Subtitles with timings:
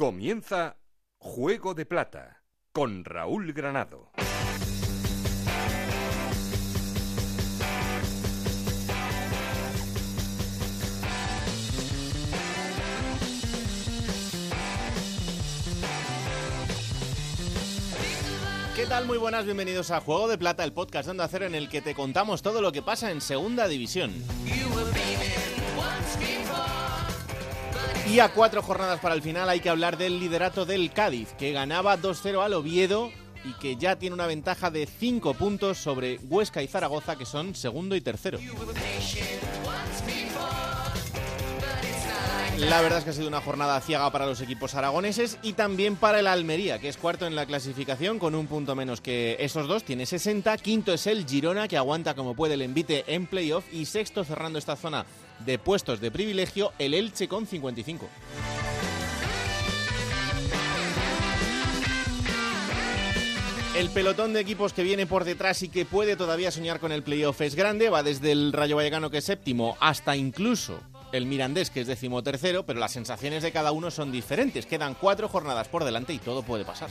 [0.00, 0.76] Comienza
[1.16, 4.12] Juego de Plata con Raúl Granado.
[18.76, 19.04] ¿Qué tal?
[19.06, 21.82] Muy buenas, bienvenidos a Juego de Plata, el podcast de Onda Cero en el que
[21.82, 24.12] te contamos todo lo que pasa en Segunda División.
[28.10, 31.52] Y a cuatro jornadas para el final hay que hablar del liderato del Cádiz, que
[31.52, 33.10] ganaba 2-0 al Oviedo
[33.44, 37.54] y que ya tiene una ventaja de 5 puntos sobre Huesca y Zaragoza, que son
[37.54, 38.38] segundo y tercero.
[42.56, 45.94] La verdad es que ha sido una jornada ciega para los equipos aragoneses y también
[45.94, 49.68] para el Almería, que es cuarto en la clasificación con un punto menos que esos
[49.68, 50.56] dos, tiene 60.
[50.56, 53.64] Quinto es el Girona, que aguanta como puede el envite en playoff.
[53.70, 55.06] Y sexto, cerrando esta zona
[55.44, 58.08] de puestos de privilegio, el Elche con 55.
[63.76, 67.04] El pelotón de equipos que viene por detrás y que puede todavía soñar con el
[67.04, 70.80] playoff es grande, va desde el Rayo Vallecano que es séptimo hasta incluso
[71.12, 74.66] el Mirandés, que es decimotercero, pero las sensaciones de cada uno son diferentes.
[74.66, 76.90] Quedan cuatro jornadas por delante y todo puede pasar.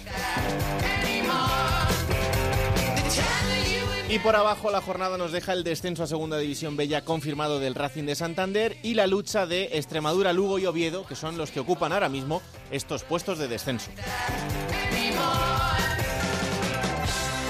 [4.09, 7.75] Y por abajo la jornada nos deja el descenso a Segunda División Bella confirmado del
[7.75, 11.59] Racing de Santander y la lucha de Extremadura, Lugo y Oviedo, que son los que
[11.59, 12.41] ocupan ahora mismo
[12.72, 13.91] estos puestos de descenso.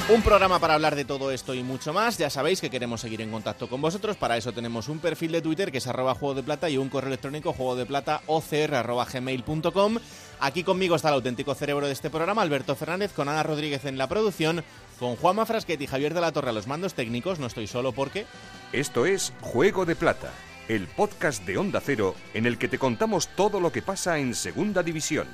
[0.09, 2.17] Un programa para hablar de todo esto y mucho más.
[2.17, 4.15] Ya sabéis que queremos seguir en contacto con vosotros.
[4.15, 6.87] Para eso tenemos un perfil de Twitter que es arroba juego de plata y un
[6.87, 8.21] correo electrónico juego de plata.
[10.39, 13.97] Aquí conmigo está el auténtico cerebro de este programa, Alberto Fernández, con Ana Rodríguez en
[13.97, 14.63] la producción,
[14.99, 17.39] con Juanma Frasquet y Javier de la Torre a los mandos técnicos.
[17.39, 18.25] No estoy solo porque...
[18.73, 20.31] Esto es Juego de Plata,
[20.67, 24.35] el podcast de Onda Cero en el que te contamos todo lo que pasa en
[24.35, 25.27] Segunda División.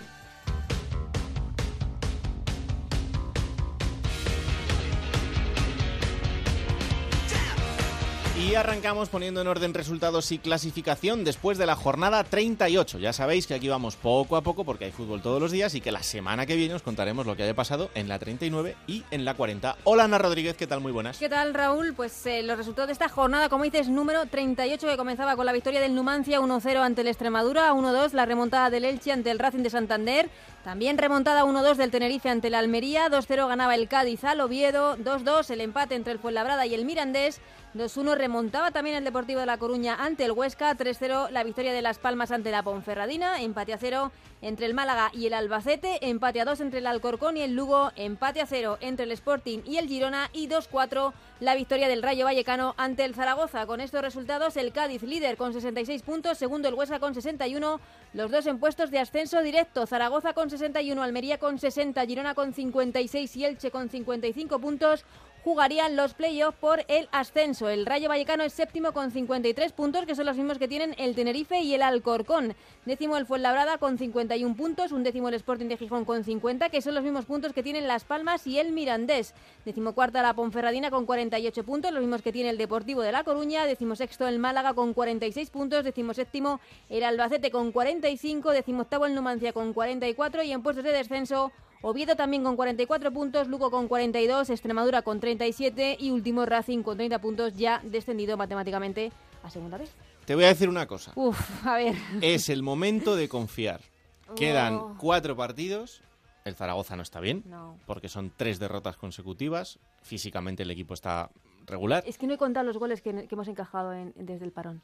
[8.43, 12.99] Y arrancamos poniendo en orden resultados y clasificación después de la jornada 38.
[12.99, 15.81] Ya sabéis que aquí vamos poco a poco porque hay fútbol todos los días y
[15.81, 19.05] que la semana que viene os contaremos lo que haya pasado en la 39 y
[19.11, 19.77] en la 40.
[19.85, 20.81] Hola Ana Rodríguez, ¿qué tal?
[20.81, 21.17] Muy buenas.
[21.19, 21.93] ¿Qué tal Raúl?
[21.93, 25.53] Pues eh, los resultados de esta jornada, como dices, número 38 que comenzaba con la
[25.53, 29.63] victoria del Numancia 1-0 ante el Extremadura, 1-2 la remontada del Elche ante el Racing
[29.63, 30.29] de Santander,
[30.65, 35.49] también remontada 1-2 del Tenerife ante el Almería, 2-0 ganaba el Cádiz al Oviedo, 2-2
[35.49, 37.39] el empate entre el Fuenlabrada y el Mirandés,
[37.73, 41.81] 2-1 remontaba también el Deportivo de La Coruña ante el Huesca, 3-0 la victoria de
[41.81, 44.11] Las Palmas ante la Ponferradina, empate a 0
[44.43, 47.91] entre el Málaga y el Albacete, empate a 2 entre el Alcorcón y el Lugo,
[47.95, 52.25] empate a 0 entre el Sporting y el Girona y 2-4 la victoria del Rayo
[52.25, 53.65] Vallecano ante el Zaragoza.
[53.65, 57.79] Con estos resultados el Cádiz líder con 66 puntos, segundo el Huesca con 61,
[58.13, 62.53] los dos en puestos de ascenso directo, Zaragoza con 61, Almería con 60, Girona con
[62.53, 65.05] 56 y Elche con 55 puntos
[65.43, 67.69] jugarían los playoffs por el ascenso.
[67.69, 71.15] El Rayo Vallecano es séptimo con 53 puntos, que son los mismos que tienen el
[71.15, 72.55] Tenerife y el Alcorcón.
[72.85, 76.81] Décimo el Fuenlabrada con 51 puntos, un décimo el Sporting de Gijón con 50, que
[76.81, 79.33] son los mismos puntos que tienen Las Palmas y el Mirandés.
[79.65, 83.23] Décimo cuarta la Ponferradina con 48 puntos, los mismos que tiene el Deportivo de La
[83.23, 83.65] Coruña.
[83.65, 89.05] Décimo sexto el Málaga con 46 puntos, décimo séptimo el Albacete con 45, décimo octavo
[89.05, 91.51] el Numancia con 44 y en puestos de descenso
[91.85, 96.95] Oviedo también con 44 puntos, Lugo con 42, Extremadura con 37 y último Racing con
[96.97, 99.11] 30 puntos ya descendido matemáticamente
[99.43, 99.91] a segunda vez.
[100.25, 101.11] Te voy a decir una cosa.
[101.15, 101.93] Uf, a ver.
[102.21, 103.81] Es el momento de confiar.
[104.37, 104.95] Quedan Oh.
[104.97, 106.01] cuatro partidos.
[106.45, 107.77] El Zaragoza no está bien, No.
[107.85, 109.77] porque son tres derrotas consecutivas.
[110.01, 111.29] Físicamente el equipo está
[111.65, 112.03] regular.
[112.07, 114.81] Es que no he contado los goles que, que hemos encajado en- desde el parón.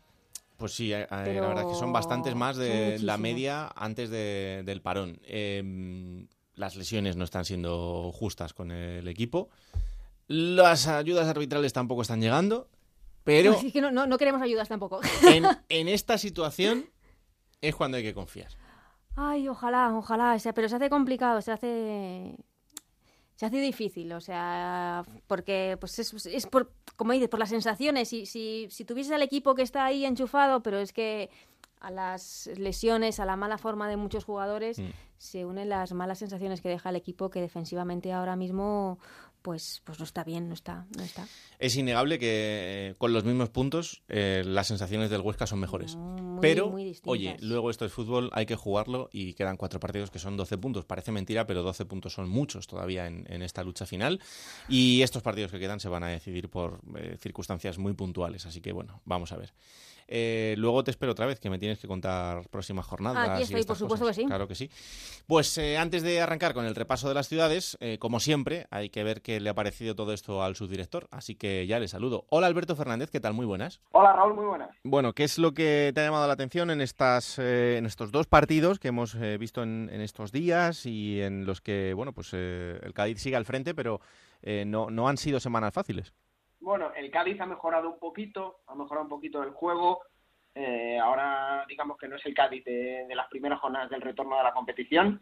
[0.58, 3.70] Pues sí, eh, eh, Pero la verdad es que son bastantes más de la media
[3.76, 5.20] antes de- del parón.
[5.24, 6.26] Eh,
[6.60, 9.50] las lesiones no están siendo justas con el equipo.
[10.28, 12.68] Las ayudas arbitrales tampoco están llegando.
[13.24, 15.00] Pero que no, no, no queremos ayudas tampoco.
[15.24, 16.86] en, en esta situación
[17.62, 18.50] es cuando hay que confiar.
[19.16, 20.34] Ay, ojalá, ojalá.
[20.34, 22.36] O sea, pero se hace complicado, se hace.
[23.38, 28.10] Se hace difícil, o sea, porque pues es, es por, como dices, por las sensaciones.
[28.10, 31.30] Si, si, si tuvieses al equipo que está ahí enchufado, pero es que
[31.80, 34.90] a las lesiones, a la mala forma de muchos jugadores, Mm.
[35.18, 39.00] se unen las malas sensaciones que deja el equipo que defensivamente ahora mismo
[39.42, 41.26] pues, pues no está bien, no está, no está.
[41.60, 42.28] Es innegable que
[42.90, 45.96] eh, con los mismos puntos eh, las sensaciones del Huesca son mejores.
[45.96, 50.12] Muy, pero, muy oye, luego esto es fútbol, hay que jugarlo y quedan cuatro partidos
[50.12, 50.86] que son 12 puntos.
[50.86, 54.20] Parece mentira, pero 12 puntos son muchos todavía en, en esta lucha final.
[54.68, 58.46] Y estos partidos que quedan se van a decidir por eh, circunstancias muy puntuales.
[58.46, 59.54] Así que, bueno, vamos a ver.
[60.12, 63.30] Eh, luego te espero otra vez, que me tienes que contar próximas jornadas.
[63.30, 64.26] Aquí estoy, por supuesto que sí.
[64.26, 64.72] Claro que sí.
[65.28, 68.90] Pues eh, antes de arrancar con el repaso de las ciudades, eh, como siempre, hay
[68.90, 71.08] que ver qué le ha parecido todo esto al subdirector.
[71.12, 72.26] Así que ya le saludo.
[72.30, 73.34] Hola Alberto Fernández, ¿qué tal?
[73.34, 73.82] Muy buenas.
[73.92, 74.76] Hola Raúl, muy buenas.
[74.84, 78.26] Bueno, ¿qué es lo que te ha llamado la atención en, estas, en estos dos
[78.26, 82.94] partidos que hemos visto en, en, estos días y en los que, bueno, pues el
[82.96, 84.02] Cádiz sigue al frente, pero
[84.66, 86.14] no, no han sido semanas fáciles?
[86.62, 90.02] Bueno, el Cádiz ha mejorado un poquito, ha mejorado un poquito el juego.
[90.56, 94.44] Eh, ahora digamos que no es el Cádiz de, las primeras jornadas del retorno de
[94.44, 95.22] la competición.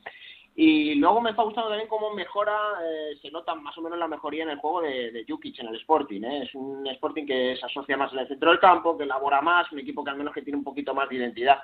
[0.56, 4.08] Y luego me está gustando también cómo mejora, eh, se nota más o menos la
[4.08, 6.24] mejoría en el juego de, de Jukic en el Sporting.
[6.24, 6.44] ¿eh?
[6.44, 9.72] Es un Sporting que se asocia más en el centro del campo, que elabora más,
[9.72, 11.60] un equipo que al menos que tiene un poquito más de identidad.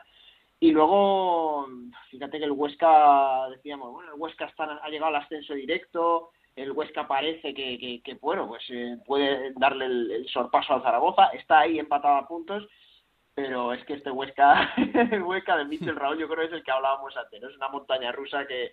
[0.60, 1.68] Y luego,
[2.12, 6.72] fíjate que el Huesca, decíamos, bueno, el Huesca está, ha llegado al ascenso directo, el
[6.72, 12.16] Huesca parece que, bueno, pues eh, puede darle el, sorpaso al Zaragoza, está ahí empatado
[12.16, 12.68] a puntos,
[13.34, 14.74] pero es que este Huesca,
[15.12, 17.70] el Huesca de Michel Raúl, yo creo que es el que hablábamos antes, es una
[17.70, 18.72] montaña rusa que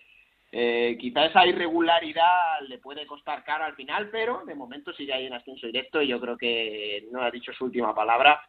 [0.52, 5.26] eh, quizá esa irregularidad le puede costar caro al final, pero de momento sigue ahí
[5.26, 8.42] en ascenso directo y yo creo que no ha dicho su última palabra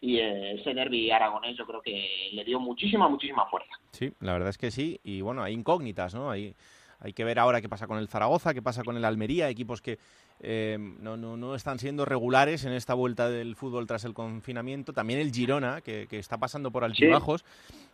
[0.00, 3.74] y eh, ese derby aragonés yo creo que le dio muchísima, muchísima fuerza.
[3.90, 6.30] Sí, la verdad es que sí, y bueno, hay incógnitas, ¿no?
[6.30, 6.54] Hay...
[7.00, 9.80] Hay que ver ahora qué pasa con el Zaragoza, qué pasa con el Almería, equipos
[9.80, 9.98] que
[10.40, 14.92] eh, no, no, no, están siendo regulares en esta vuelta del fútbol tras el confinamiento.
[14.92, 17.44] También el Girona, que, está pasando por altibajos.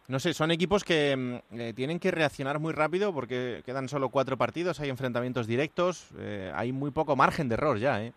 [0.06, 4.10] No sé, son equipos que mm, eh, tienen que reaccionar muy rápido porque quedan solo
[4.10, 8.02] cuatro partidos, hay enfrentamientos directos, eh, hay muy poco margen de error ya.
[8.02, 8.12] ¿eh?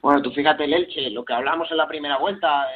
[0.00, 2.66] Bueno, tú fíjate el Elche, lo que hablamos en la primera vuelta,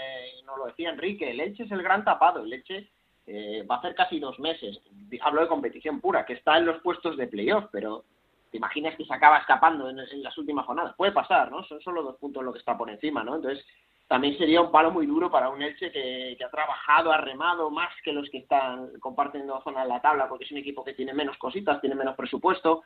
[0.45, 2.91] nos lo decía Enrique, el Elche es el gran tapado, el Elche
[3.32, 4.81] eh, va a hacer casi dos meses,
[5.21, 8.03] hablo de competición pura, que está en los puestos de playoff, pero
[8.50, 10.97] te imaginas que se acaba escapando en, las últimas jornadas.
[10.97, 11.62] Puede pasar, ¿no?
[11.62, 13.37] Son solo dos puntos lo que está por encima, ¿no?
[13.37, 13.65] Entonces,
[14.09, 17.71] también sería un palo muy duro para un Elche que, que ha trabajado, ha remado
[17.71, 20.94] más que los que están compartiendo zona en la tabla, porque es un equipo que
[20.94, 22.82] tiene menos cositas, tiene menos presupuesto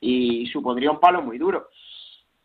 [0.00, 1.68] y supondría un palo muy duro.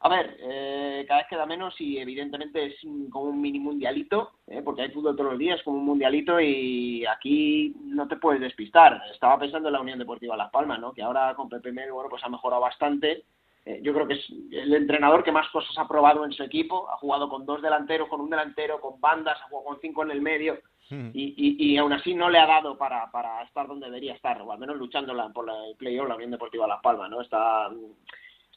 [0.01, 2.75] A ver, eh, cada vez queda menos y evidentemente es
[3.11, 7.05] como un mini mundialito, eh, porque hay fútbol todos los días, como un mundialito y
[7.05, 9.01] aquí no te puedes despistar.
[9.11, 10.93] Estaba pensando en la Unión Deportiva Las Palmas, ¿no?
[10.93, 13.25] que ahora con Pepe Mel, bueno, pues ha mejorado bastante.
[13.65, 16.89] Eh, yo creo que es el entrenador que más cosas ha probado en su equipo.
[16.89, 20.11] Ha jugado con dos delanteros, con un delantero, con bandas, ha jugado con cinco en
[20.11, 20.59] el medio.
[20.89, 21.09] Hmm.
[21.13, 24.41] Y, y, y, aún así no le ha dado para, para estar donde debería estar,
[24.41, 27.21] o al menos luchando por el playoff la Unión Deportiva Las Palmas, ¿no?
[27.21, 27.69] Está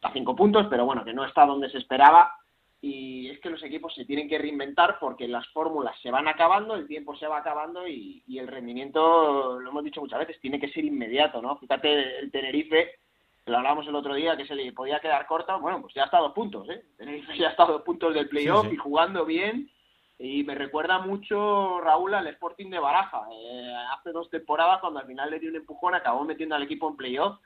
[0.02, 2.34] a cinco puntos, pero bueno, que no está donde se esperaba.
[2.80, 6.74] Y es que los equipos se tienen que reinventar porque las fórmulas se van acabando,
[6.74, 10.68] el tiempo se va acabando y, el rendimiento, lo hemos dicho muchas veces, tiene que
[10.72, 11.56] ser inmediato, ¿no?
[11.58, 12.90] Fíjate, el Tenerife,
[13.46, 16.18] lo hablábamos el otro día, que se le podía quedar corto, bueno, pues ya está
[16.18, 16.82] a dos puntos, ¿eh?
[16.96, 19.70] Tenerife ya está a dos puntos del playoff y jugando bien.
[20.18, 23.22] Y me recuerda mucho, Raúl, al Sporting de Baraja.
[23.32, 26.88] Eh, hace dos temporadas, cuando al final le dio un empujón, acabó metiendo al equipo
[26.88, 27.38] en playoff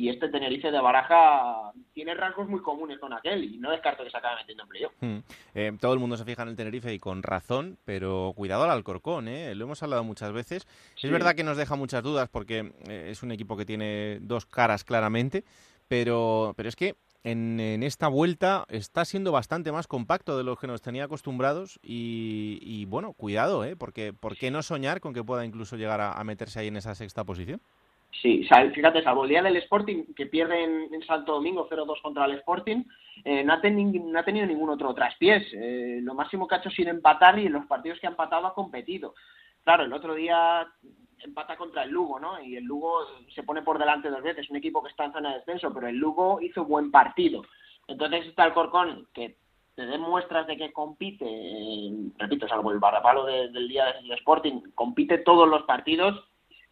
[0.00, 4.08] y este Tenerife de Baraja tiene rasgos muy comunes con aquel y no descarto que
[4.08, 4.92] se acabe metiendo en playoff.
[4.98, 5.18] Hmm.
[5.54, 8.70] Eh, todo el mundo se fija en el Tenerife y con razón, pero cuidado al
[8.70, 9.54] Alcorcón, ¿eh?
[9.54, 10.66] lo hemos hablado muchas veces.
[11.02, 14.46] Es verdad que nos deja muchas dudas porque eh, es un equipo que tiene dos
[14.46, 15.44] caras claramente,
[15.86, 20.66] pero, pero es que en, esta vuelta está siendo bastante más compacto de lo que
[20.66, 23.76] nos tenía acostumbrados y, bueno, cuidado, ¿eh?
[23.76, 26.94] porque ¿por qué no soñar con que pueda incluso llegar a meterse ahí en esa
[26.94, 27.60] sexta posición?
[28.12, 32.32] Sí, fíjate, salvo el día del Sporting, que pierde en, Santo Domingo 0-2 contra el
[32.32, 32.82] Sporting,
[33.24, 35.46] eh, no, ha tenido ningún otro traspiés.
[35.52, 38.46] Eh, lo máximo que ha hecho sin empatar y en los partidos que ha empatado
[38.46, 39.14] ha competido.
[39.62, 40.66] Claro, el otro día
[41.18, 42.42] empata contra el Lugo, ¿no?
[42.42, 43.00] Y el Lugo
[43.34, 45.86] se pone por delante dos veces, un equipo que está en zona de descenso, pero
[45.86, 47.42] el Lugo hizo buen partido.
[47.86, 49.36] Entonces está el Corcón, que
[49.74, 54.60] te den muestras de que compite, eh, repito, salvo el barrapalo del día del Sporting,
[54.74, 56.29] compite todos los partidos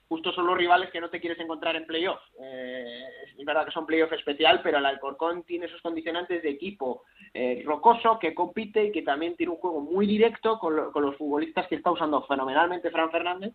[0.08, 2.20] justo son los rivales que no te quieres encontrar en playoff.
[2.40, 3.04] Eh,
[3.36, 7.62] es verdad que son playoff especial, pero el Alcorcón tiene esos condicionantes de equipo eh,
[7.64, 11.76] rocoso que compite y que también tiene un juego muy directo con, los futbolistas que
[11.76, 13.52] está usando fenomenalmente Fran Fernández.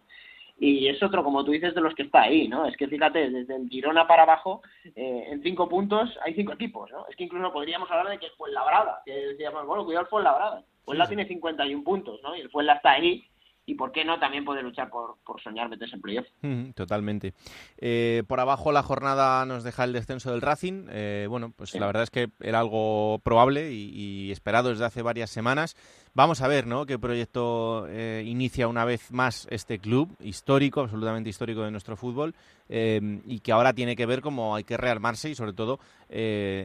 [0.60, 2.68] Y es otro, como tú dices, de los que está ahí, ¿no?
[2.68, 4.62] Es que fíjate, desde el Girona para abajo,
[4.96, 7.08] eh, en cinco puntos hay cinco equipos, ¿no?
[7.10, 10.64] Es que incluso podríamos hablar de que el Fuenlabrada, que decíamos, bueno, cuidado el Fuenlabrada.
[10.86, 12.36] Fuenla sí, tiene 51 puntos, ¿no?
[12.36, 13.26] Y el Fuenla está ahí
[13.66, 16.28] y por qué no también puede luchar por, por soñar meterse en playoff.
[16.76, 17.34] totalmente.
[17.78, 20.88] Eh, por abajo la jornada nos deja el descenso del Racing.
[20.90, 25.30] Eh, bueno, pues la verdad es que era algo probable y, esperado desde hace varias
[25.30, 25.76] semanas.
[26.14, 26.86] Vamos a ver, ¿no?
[26.86, 32.36] Qué proyecto eh, inicia una vez más este club histórico, absolutamente histórico de nuestro fútbol,
[32.70, 35.80] y que ahora tiene que ver cómo hay que rearmarse y sobre todo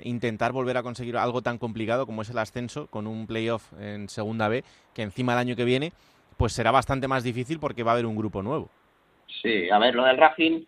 [0.04, 4.08] intentar volver a conseguir algo tan complicado como es el ascenso con un playoff en
[4.08, 4.64] Segunda B,
[4.94, 5.92] que encima el año que viene
[6.38, 8.70] pues será bastante más difícil porque va a haber un grupo nuevo.
[9.42, 10.64] Sí, a ver, lo del Racing,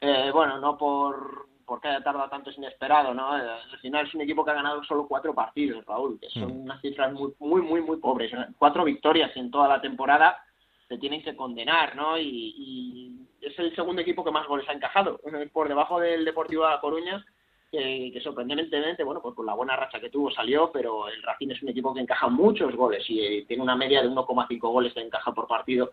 [0.00, 3.38] eh, bueno, no por porque haya tardado tanto es inesperado, ¿no?
[3.38, 6.48] Eh, al final es un equipo que ha ganado solo cuatro partidos, Raúl, que son
[6.48, 6.62] mm.
[6.64, 8.30] unas cifras muy, muy, muy, muy pobres.
[8.58, 10.36] Cuatro victorias en toda la temporada
[10.88, 12.18] se tienen que condenar, ¿no?
[12.18, 15.18] Y, es el segundo equipo que más goles ha encajado,
[15.52, 17.24] por debajo del Deportivo de La Coruña,
[17.72, 21.62] que, sorprendentemente, bueno, pues por la buena racha que tuvo salió, pero el Racing es
[21.62, 25.00] un equipo que encaja muchos goles y eh, tiene una media de 1,5 goles de
[25.00, 25.90] encaja por partido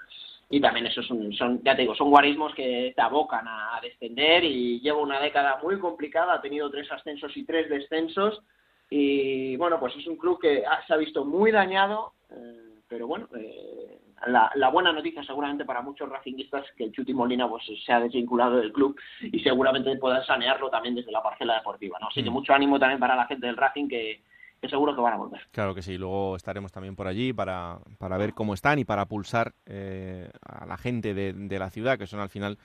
[0.49, 4.43] y también esos son, son, ya te digo, son guarismos que te abocan a, descender
[4.43, 8.41] y lleva una década muy complicada, ha tenido tres ascensos y tres descensos
[8.89, 13.29] y bueno, pues es un club que se ha visto muy dañado, eh, pero bueno,
[13.37, 17.93] eh, la, la, buena noticia seguramente para muchos racinguistas que el Chuti Molina pues se
[17.93, 22.07] ha desvinculado del club y seguramente puedan sanearlo también desde la parcela deportiva, ¿no?
[22.07, 22.33] Así que mm.
[22.33, 24.21] mucho ánimo también para la gente del Racing que,
[24.61, 25.41] que seguro que van a volver.
[25.51, 29.05] Claro que sí, luego estaremos también por allí para, para ver cómo están y para
[29.05, 32.57] pulsar eh, a la gente de, de, la ciudad, que son al final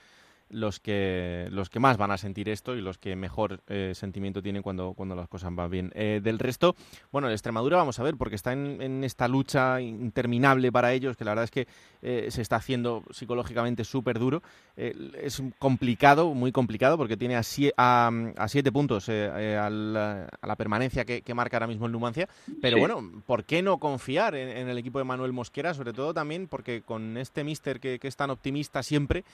[0.51, 4.43] los que, los que más van a sentir esto y los que mejor eh, sentimiento
[4.43, 5.93] tienen cuando, cuando las cosas van bien.
[5.95, 6.77] Eh, del resto,
[7.11, 11.17] bueno, el Extremadura vamos a ver, porque está en, en esta lucha interminable para ellos,
[11.17, 11.67] que la verdad es que
[12.03, 14.43] eh, se está haciendo psicológicamente súper duro.
[14.77, 17.43] es complicado, muy complicado, porque tiene a,
[17.77, 22.29] a, siete puntos a la, a, la, permanencia que, que, marca ahora mismo el Numancia.
[22.61, 25.75] Pero bueno, ¿por qué no confiar en, el equipo de Manuel Mosquera?
[25.75, 29.25] Sobre todo también porque con este mister que, que es tan optimista siempre,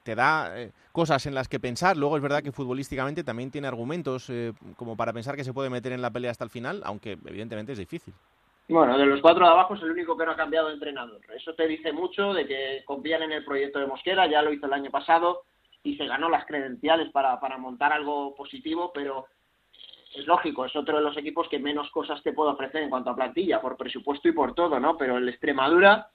[0.00, 1.96] te da eh, cosas en las que pensar.
[1.96, 5.70] Luego es verdad que futbolísticamente también tiene argumentos eh, como para pensar que se puede
[5.70, 8.14] meter en la pelea hasta el final, aunque evidentemente es difícil.
[8.68, 11.20] Bueno, de los cuatro de abajo es el único que no ha cambiado de entrenador.
[11.36, 14.66] Eso te dice mucho de que confían en el proyecto de Mosquera, ya lo hizo
[14.66, 15.42] el año pasado
[15.82, 19.26] y se ganó las credenciales para, para montar algo positivo, pero
[20.14, 23.10] es lógico, es otro de los equipos que menos cosas te puede ofrecer en cuanto
[23.10, 24.96] a plantilla, por presupuesto y por todo, ¿no?
[24.96, 26.08] Pero el Extremadura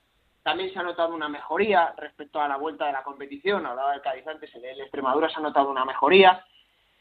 [0.49, 3.67] también se ha notado una mejoría respecto a la vuelta de la competición.
[3.67, 6.43] Hablaba del Cádiz antes, en el Extremadura se ha notado una mejoría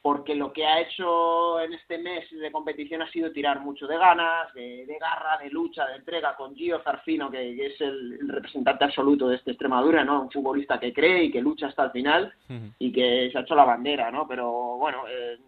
[0.03, 3.97] porque lo que ha hecho en este mes de competición ha sido tirar mucho de
[3.97, 9.29] ganas, de, garra, de lucha, de entrega con Gio Zarfino, que, es el, representante absoluto
[9.29, 10.21] de este Extremadura, ¿no?
[10.21, 12.35] Un futbolista que cree y que lucha hasta el final
[12.79, 14.29] y que se ha hecho la bandera, ¿no?
[14.29, 15.39] Pero bueno, eh,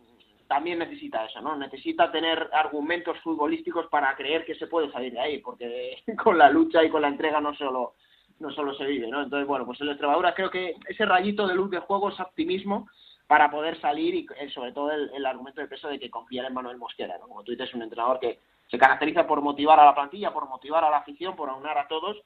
[0.50, 1.54] también necesita eso, ¿no?
[1.54, 6.50] Necesita tener argumentos futbolísticos para creer que se puede salir de ahí, porque con la
[6.50, 7.94] lucha y con la entrega no solo
[8.40, 9.22] no solo se vive, ¿no?
[9.22, 12.88] Entonces, bueno, pues el Extremadura creo que ese rayito de luz de juego es optimismo
[13.28, 16.54] para poder salir y eh, sobre todo el, argumento de peso de que confiar en
[16.54, 17.28] Manuel Mosquera, ¿no?
[17.28, 20.82] Como tú dices, un entrenador que se caracteriza por motivar a la plantilla, por motivar
[20.82, 22.16] a la afición, por aunar a todos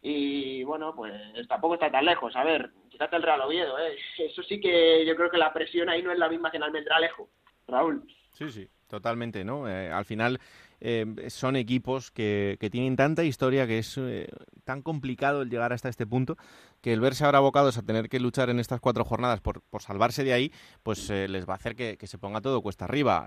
[0.00, 1.12] y bueno, pues
[1.46, 2.34] tampoco está tan lejos.
[2.36, 3.98] A ver, quítate el Real Oviedo, ¿eh?
[4.18, 6.62] Eso sí que yo creo que la presión ahí no es la misma que en
[6.62, 7.28] Almendralejo.
[7.66, 8.06] Raúl.
[8.32, 9.68] Sí, sí, totalmente, ¿no?
[9.68, 10.40] Eh, al final
[10.80, 14.28] eh, son equipos que, que, tienen tanta historia que es eh,
[14.64, 16.36] tan complicado el llegar hasta este punto
[16.82, 19.80] que el verse ahora abocados a tener que luchar en estas cuatro jornadas por, por
[19.80, 23.26] salvarse de ahí, pues les va a hacer que, que, se ponga todo cuesta arriba.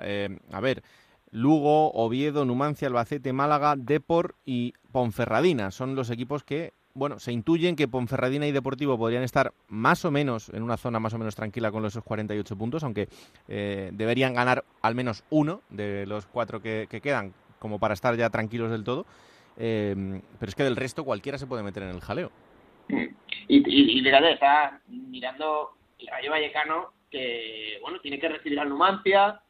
[0.52, 0.84] a ver,
[1.32, 7.76] Lugo, Oviedo, Numancia, Albacete, Málaga, Depor y Ponferradina son los equipos que bueno, se intuyen
[7.76, 11.36] que Ponferradina y Deportivo podrían estar más o menos en una zona más o menos
[11.36, 13.08] tranquila con esos 48 puntos, aunque
[13.48, 18.30] eh, deberían ganar al menos uno de los cuatro que, quedan, como para estar ya
[18.30, 19.06] tranquilos del todo.
[19.58, 22.32] Eh, pero es que del resto cualquiera se puede meter en el jaleo.
[23.48, 23.58] Y,
[23.98, 29.42] y, fíjate, está mirando el Rayo Vallecano, que bueno, tiene que recibir al Numancia,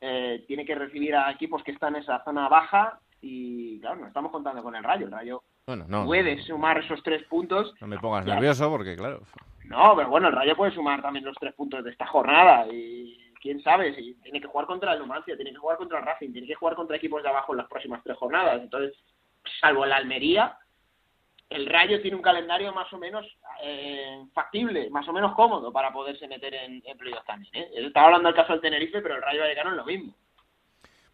[0.00, 4.06] eh, tiene que recibir a equipos que están en esa zona baja, y claro, no
[4.06, 5.06] estamos contando con el Rayo.
[5.06, 5.42] El Rayo
[6.04, 7.74] puede sumar esos tres puntos.
[7.80, 9.22] No me pongas nervioso porque, claro.
[9.64, 13.32] No, pero bueno, el Rayo puede sumar también los tres puntos de esta jornada y
[13.40, 16.32] quién sabe si tiene que jugar contra el Numancia, tiene que jugar contra el Racing,
[16.32, 18.60] tiene que jugar contra equipos de abajo en las próximas tres jornadas.
[18.60, 18.96] Entonces,
[19.60, 20.58] salvo la Almería,
[21.48, 23.26] el Rayo tiene un calendario más o menos
[23.62, 27.54] eh, factible, más o menos cómodo para poderse meter en, en también.
[27.54, 27.70] ¿eh?
[27.74, 30.14] Estaba hablando del caso del Tenerife, pero el Rayo Vallecano es lo mismo.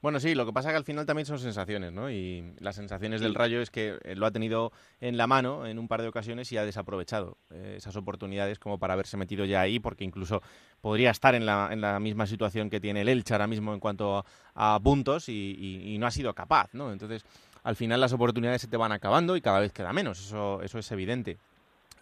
[0.03, 2.11] Bueno, sí, lo que pasa es que al final también son sensaciones, ¿no?
[2.11, 5.79] Y las sensaciones del Rayo es que eh, lo ha tenido en la mano en
[5.79, 9.63] un par de ocasiones y ha desaprovechado eh, esas oportunidades como para haberse metido ya
[9.63, 10.43] ahí, porque incluso
[10.83, 13.81] podría estar en la, en la misma situación que tiene el Elche ahora mismo en
[13.81, 14.25] cuanto
[14.55, 16.93] a, puntos y, no ha sido capaz, ¿no?
[16.93, 17.25] Entonces,
[17.63, 20.79] al final las oportunidades se te van acabando y cada vez queda menos, eso, eso
[20.79, 21.39] es evidente.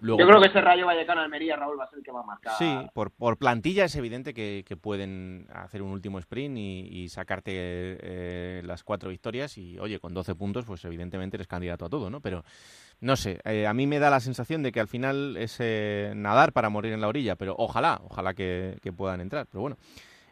[0.07, 2.25] Yo creo que ese Rayo Vallecano Almería, Raúl, va a ser el que va a
[2.25, 2.53] marcar.
[2.59, 8.63] Sí, por, por plantilla es evidente que, pueden hacer un último sprint y, sacarte eh,
[8.65, 12.21] las cuatro victorias y, oye, con 12 puntos, pues evidentemente eres candidato a todo, ¿no?
[12.21, 12.45] Pero,
[13.01, 16.13] no sé, eh, a mí me da la sensación de que al final es eh,
[16.17, 19.47] nadar para morir en la orilla, pero ojalá, ojalá que, puedan entrar.
[19.51, 19.77] Pero bueno,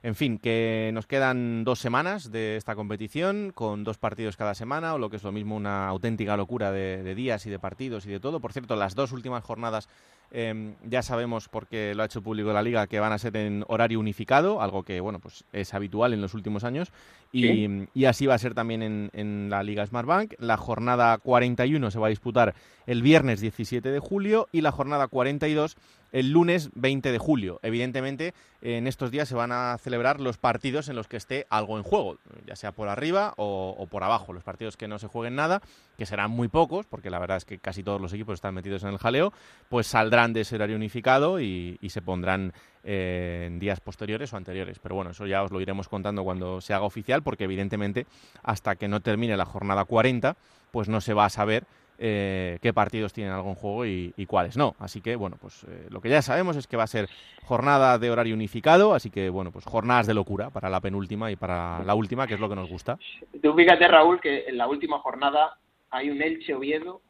[0.05, 4.95] En fin, que nos quedan dos semanas de esta competición, con dos partidos cada semana,
[4.95, 8.11] o lo que es lo mismo una auténtica locura de, días y de partidos y
[8.11, 8.41] de todo.
[8.41, 9.89] Por cierto, las dos últimas jornadas
[10.33, 13.65] em, ya sabemos, porque lo ha hecho público la liga, que van a ser en
[13.69, 16.93] horario unificado, algo que bueno pues es habitual en los últimos años,
[17.33, 20.35] y, así va a ser también en, en la liga Smartbank.
[20.39, 22.55] La jornada 41 se va a disputar
[22.87, 25.77] el viernes 17 de julio y la jornada 42
[26.13, 27.59] el lunes 20 de julio.
[27.63, 31.79] Evidentemente, en estos días se van a celebrar los partidos en los que esté algo
[31.79, 34.33] en juego, ya sea por arriba o, por abajo.
[34.33, 35.61] Los partidos que no se jueguen nada,
[35.97, 38.83] que serán muy pocos, porque la verdad es que casi todos los equipos están metidos
[38.83, 39.33] en el jaleo,
[39.69, 44.79] pues saldrán de ese horario unificado y, se pondrán eh, en días posteriores o anteriores.
[44.79, 48.07] Pero bueno, eso ya os lo iremos contando cuando se haga oficial, porque evidentemente
[48.43, 50.37] hasta que no termine la jornada 40,
[50.71, 51.67] pues no se va a saber
[51.99, 54.75] eh, qué partidos tienen algún juego y, cuáles no.
[54.79, 57.09] Así que, bueno, pues eh, lo que ya sabemos es que va a ser
[57.45, 61.37] jornada de horario unificado, así que, bueno, pues jornadas de locura para la penúltima y
[61.37, 62.99] para la última, que es lo que nos gusta.
[63.43, 65.59] Tú Raúl, que en la última jornada
[65.91, 67.03] hay un Elche Oviedo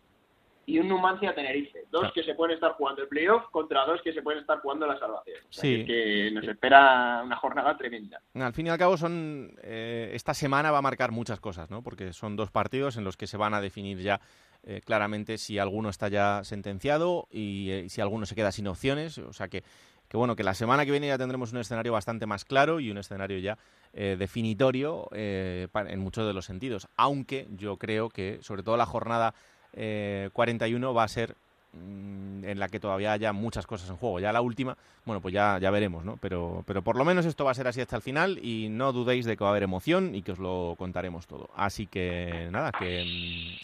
[0.67, 1.87] y un Numancia Tenerife.
[1.91, 4.87] Dos que se pueden estar jugando el playoff contra dos que se pueden estar jugando
[4.87, 5.39] la salvación.
[5.51, 5.85] sí.
[5.85, 8.21] que, nos espera una jornada tremenda.
[8.35, 11.83] Al fin y al cabo, son eh, esta semana va a marcar muchas cosas, ¿no?
[11.83, 14.21] Porque son dos partidos en los que se van a definir ya
[14.65, 19.19] eh, claramente si alguno está ya sentenciado y, eh, si alguno se queda sin opciones.
[19.19, 19.65] O sea que,
[20.09, 22.91] que, bueno, que la semana que viene ya tendremos un escenario bastante más claro y
[22.91, 23.59] un escenario ya
[23.93, 26.87] eh, definitorio en muchos de los sentidos.
[26.97, 29.35] Aunque yo creo que, sobre todo la jornada
[29.73, 31.37] 41, va a ser
[31.75, 34.21] Mm, en la que todavía haya muchas cosas en juego.
[34.21, 34.77] Ya la última,
[35.07, 36.19] bueno, pues ya, ya veremos, ¿no?
[36.21, 38.93] Pero, pero por lo menos esto va a ser así hasta el final y no
[38.93, 41.49] dudéis de que va a haber emoción y que os lo contaremos todo.
[41.57, 43.05] Así que nada, que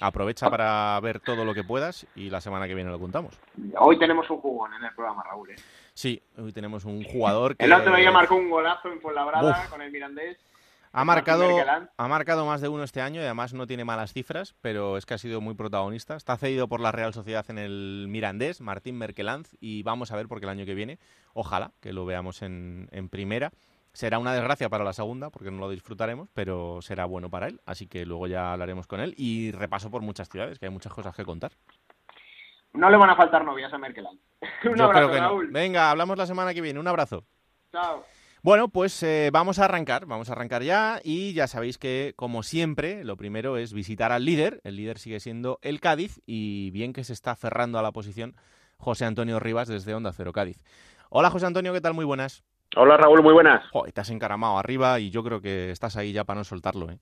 [0.00, 3.38] mm, aprovecha para ver todo lo que puedas y la semana que viene lo contamos.
[3.78, 5.50] Hoy tenemos un jugón en el programa, Raúl.
[5.50, 5.56] ¿eh?
[5.92, 7.64] Sí, hoy tenemos un jugador que...
[7.66, 10.38] El otro día marcó un golazo en Fuenlabrada con el Mirandés.
[10.92, 11.46] Ha marcado,
[11.96, 15.06] ha marcado más de uno este año y además no tiene malas cifras, pero es
[15.06, 16.16] que ha sido muy protagonista.
[16.16, 20.28] Está cedido por la Real Sociedad en el Mirandés, Martín Merkelanz, y vamos a ver
[20.28, 20.98] porque el año que viene,
[21.34, 23.50] ojalá que lo veamos en, en primera.
[23.92, 27.60] Será una desgracia para la segunda, porque no lo disfrutaremos, pero será bueno para él.
[27.66, 30.92] Así que luego ya hablaremos con él y repaso por muchas ciudades, que hay muchas
[30.92, 31.52] cosas que contar.
[32.74, 34.20] No le van a faltar novias a Merkelanz.
[34.64, 36.78] Un Yo abrazo, creo que Venga, hablamos la semana que viene.
[36.78, 37.24] Un abrazo.
[37.72, 38.04] Chao.
[38.48, 42.42] Bueno, pues eh, vamos a arrancar, vamos a arrancar ya y ya sabéis que, como
[42.42, 44.62] siempre, lo primero es visitar al líder.
[44.64, 48.36] El líder sigue siendo el Cádiz y bien que se está cerrando a la posición
[48.78, 50.64] José Antonio Rivas desde Onda Cero Cádiz.
[51.10, 51.92] Hola José Antonio, ¿qué tal?
[51.92, 52.42] Muy buenas.
[52.74, 53.68] Hola Raúl, muy buenas.
[53.70, 56.90] Joder, te has encaramado arriba y yo creo que estás ahí ya para no soltarlo,
[56.90, 57.00] ¿eh?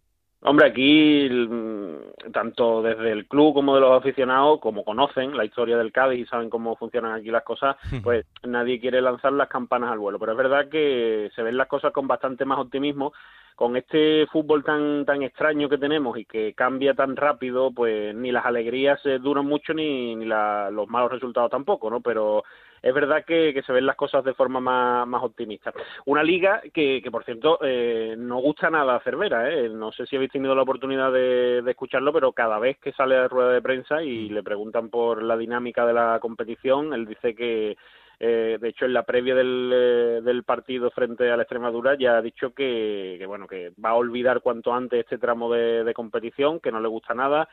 [0.48, 5.76] Hombre, aquí mm, tanto desde el club como de los aficionados, como conocen la historia
[5.76, 9.90] del Cádiz y saben cómo funcionan aquí las cosas, pues nadie quiere lanzar las campanas
[9.90, 10.20] al vuelo.
[10.20, 13.12] Pero es verdad que se ven las cosas con bastante más optimismo.
[13.56, 18.30] Con este fútbol tan tan extraño que tenemos y que cambia tan rápido, pues ni
[18.30, 22.02] las alegrías duran mucho ni, ni los malos resultados tampoco, ¿no?
[22.02, 22.44] Pero
[22.86, 25.72] es verdad que, se ven las cosas de forma más, optimista.
[26.04, 29.50] Una liga que, por cierto, eh, no gusta nada a Cervera.
[29.50, 29.68] ¿eh?
[29.68, 33.26] No sé si habéis tenido la oportunidad de, escucharlo, pero cada vez que sale a
[33.26, 34.34] rueda de prensa y mm.
[34.34, 37.76] le preguntan por la dinámica de la competición, él dice que
[38.18, 42.16] eh, de hecho, en la previa del, eh, del, partido frente a la Extremadura ya
[42.16, 46.60] ha dicho que, bueno que va a olvidar cuanto antes este tramo de, de, competición,
[46.60, 47.46] que no le gusta nada,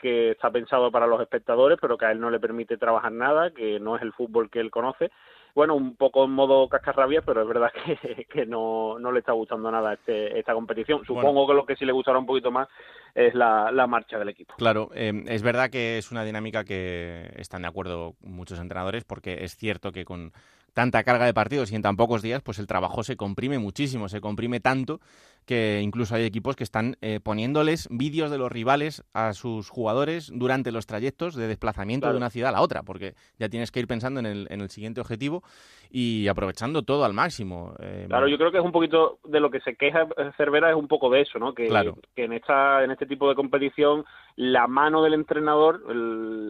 [0.00, 3.50] que está pensado para los espectadores, pero que a él no le permite trabajar nada,
[3.50, 5.10] que no es el fútbol que él conoce.
[5.54, 9.32] Bueno, un poco en modo cascarrabia, pero es verdad que, que no, no, le está
[9.32, 11.04] gustando nada este, esta competición.
[11.04, 12.68] Supongo que lo que sí le gustará un poquito más
[13.14, 14.54] es la, la marcha del equipo.
[14.56, 19.44] Claro, eh, es verdad que es una dinámica que están de acuerdo muchos entrenadores, porque
[19.44, 20.32] es cierto que con
[20.72, 24.08] tanta carga de partidos y en tan pocos días, pues el trabajo se comprime muchísimo,
[24.08, 25.00] se comprime tanto
[25.46, 30.30] que incluso hay equipos que están eh, poniéndoles vídeos de los rivales a sus jugadores
[30.32, 33.80] durante los trayectos de desplazamiento de una ciudad a la otra, porque ya tienes que
[33.80, 35.42] ir pensando en el, en el siguiente objetivo
[35.90, 37.74] y aprovechando todo al máximo.
[37.80, 40.06] Eh, claro, yo creo que es un poquito de lo que se queja
[40.36, 41.52] Cervera es un poco de eso, ¿no?
[41.52, 41.68] Que,
[42.14, 44.04] que en esta en este tipo de competición
[44.36, 45.82] la mano del entrenador,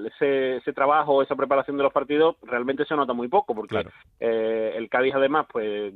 [0.06, 3.84] ese, ese trabajo, esa preparación de los partidos realmente se nota muy poco, porque
[4.18, 5.92] eh, el Cádiz además, pues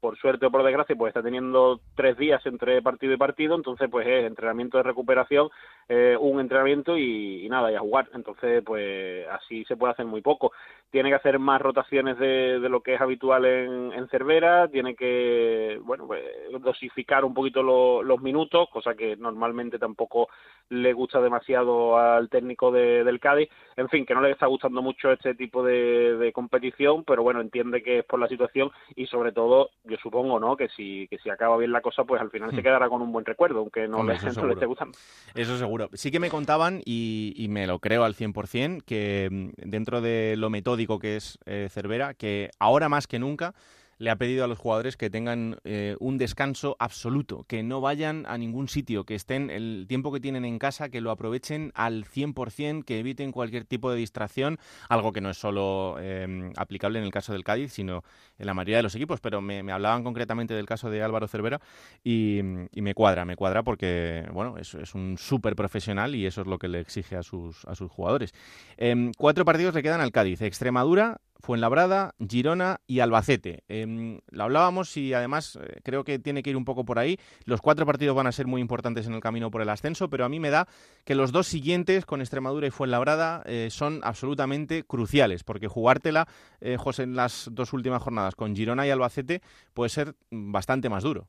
[0.00, 3.88] por suerte o por desgracia, pues está teniendo tres días entre partido y partido, entonces
[3.90, 5.50] pues es entrenamiento de recuperación,
[5.88, 8.08] eh, un entrenamiento y, nada, y a jugar.
[8.14, 10.52] Entonces pues así se puede hacer muy poco.
[10.90, 15.78] tiene que hacer más rotaciones de, lo que es habitual en, en, Cervera, tiene que,
[15.82, 16.22] bueno, pues,
[16.60, 20.28] dosificar un poquito los minutos, cosa que normalmente tampoco
[20.70, 23.48] le gusta demasiado al técnico del Cádiz.
[23.76, 27.82] En fin, que no le está gustando mucho este tipo de, competición, pero bueno, entiende
[27.82, 30.56] que es por la situación y sobre todo, yo supongo, ¿no?
[30.56, 32.62] Que si, que si acaba bien la cosa, pues al final se hmm.
[32.62, 34.96] quedará con un buen recuerdo, aunque no, le, esté gustando.
[35.34, 35.90] Eso seguro.
[35.92, 40.36] Sí que me contaban, y, y me lo creo al 100%, que mm, dentro de
[40.36, 43.54] lo metódico que es eh, Cervera, que ahora más que nunca
[44.00, 48.24] le ha pedido a los jugadores que tengan eh, un descanso absoluto, que no vayan
[48.26, 52.06] a ningún sitio, que estén el tiempo que tienen en casa, que lo aprovechen al
[52.06, 54.58] 100%, que eviten cualquier tipo de distracción,
[54.88, 58.02] algo que no es solo em, aplicable en el caso del Cádiz, sino
[58.38, 61.60] en la mayoría de los equipos, pero me, hablaban concretamente del caso de Álvaro Cervera
[62.02, 62.40] y,
[62.72, 66.68] me cuadra, me cuadra porque, bueno, es, un súper profesional y eso es lo que
[66.68, 68.32] le exige a sus, a sus jugadores.
[68.78, 73.62] Em, cuatro partidos le quedan al Cádiz, Extremadura, Fuenlabrada, Girona y Albacete.
[73.68, 77.18] Eh, lo hablábamos y además eh, creo que tiene que ir un poco por ahí.
[77.44, 80.24] Los cuatro partidos van a ser muy importantes en el camino por el ascenso, pero
[80.24, 80.66] a mí me da
[81.04, 86.26] que los dos siguientes, con Extremadura y Fuenlabrada, eh, son absolutamente cruciales, porque jugártela,
[86.60, 89.40] eh, José, en las dos últimas jornadas con Girona y Albacete
[89.74, 91.26] puede ser bastante más duro.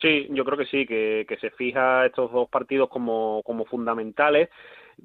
[0.00, 4.50] Sí, yo creo que sí, que, que se fija estos dos partidos como, como fundamentales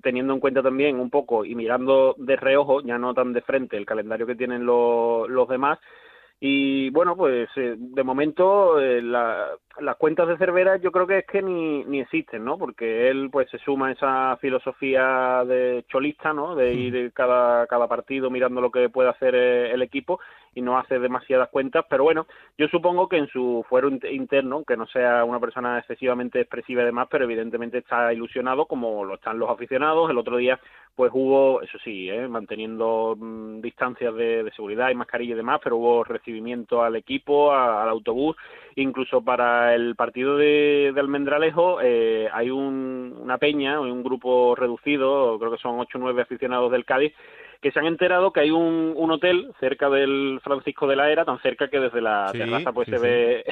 [0.02, 3.78] teniendo en cuenta también un poco y mirando de reojo, ya no tan de frente,
[3.78, 5.80] el calendario que tienen los, los demás.
[6.42, 11.28] Y bueno, pues eh, de momento eh, las cuentas de Cervera yo creo que es
[11.28, 12.58] que ni, ni existen, ¿no?
[12.58, 16.56] Porque él pues se suma a esa filosofía de cholista, ¿no?
[16.56, 20.22] De ir cada, cada partido mirando lo que puede hacer eh, el equipo
[20.56, 22.26] y no hace demasiadas cuentas, pero bueno,
[22.58, 26.86] yo supongo que en su fuero interno, que no sea una persona excesivamente expresiva y
[26.86, 30.10] demás, pero evidentemente está ilusionado como lo están los aficionados.
[30.10, 30.60] El otro día
[30.96, 32.28] pues hubo, eso sí, ¿eh?
[32.28, 37.88] manteniendo mm, distancias de, seguridad y mascarilla y demás, pero hubo recibimiento al equipo, al
[37.88, 38.36] autobús,
[38.76, 45.58] incluso para el partido de, Almendralejo eh, hay una peña, un grupo reducido, creo que
[45.58, 47.14] son ocho o nueve aficionados del Cádiz,
[47.62, 51.26] que se han enterado que hay un, un, hotel cerca del Francisco de la Era,
[51.26, 53.44] tan cerca que desde la terraza pues se ve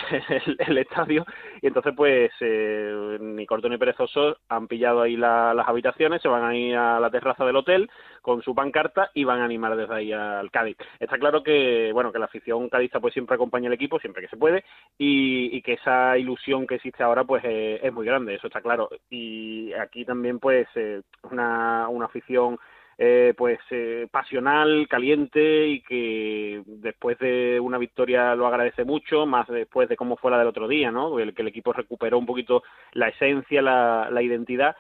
[0.67, 1.25] el, estadio,
[1.61, 6.45] y entonces pues eh, ni corto ni perezoso han pillado ahí las habitaciones, se van
[6.45, 7.89] a ir a la terraza del hotel
[8.21, 10.77] con su pancarta y van a animar desde ahí al Cádiz.
[10.99, 14.29] Está claro que, bueno, que la afición cadista pues siempre acompaña al equipo, siempre que
[14.29, 14.63] se puede,
[14.97, 18.89] y, que esa ilusión que existe ahora pues eh, es muy grande, eso está claro.
[19.09, 22.57] Y aquí también pues eh, una, una afición
[22.99, 29.47] eh, pues eh, pasional, caliente y que después de una victoria lo agradece mucho, más
[29.47, 31.19] después de cómo fue la del otro día, ¿no?
[31.19, 34.75] El que el equipo recuperó un poquito la esencia, la, identidad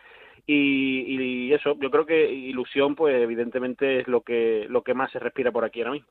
[0.47, 5.11] y, y, eso, yo creo que ilusión, pues evidentemente es lo que lo que más
[5.11, 6.07] se respira por aquí ahora mismo.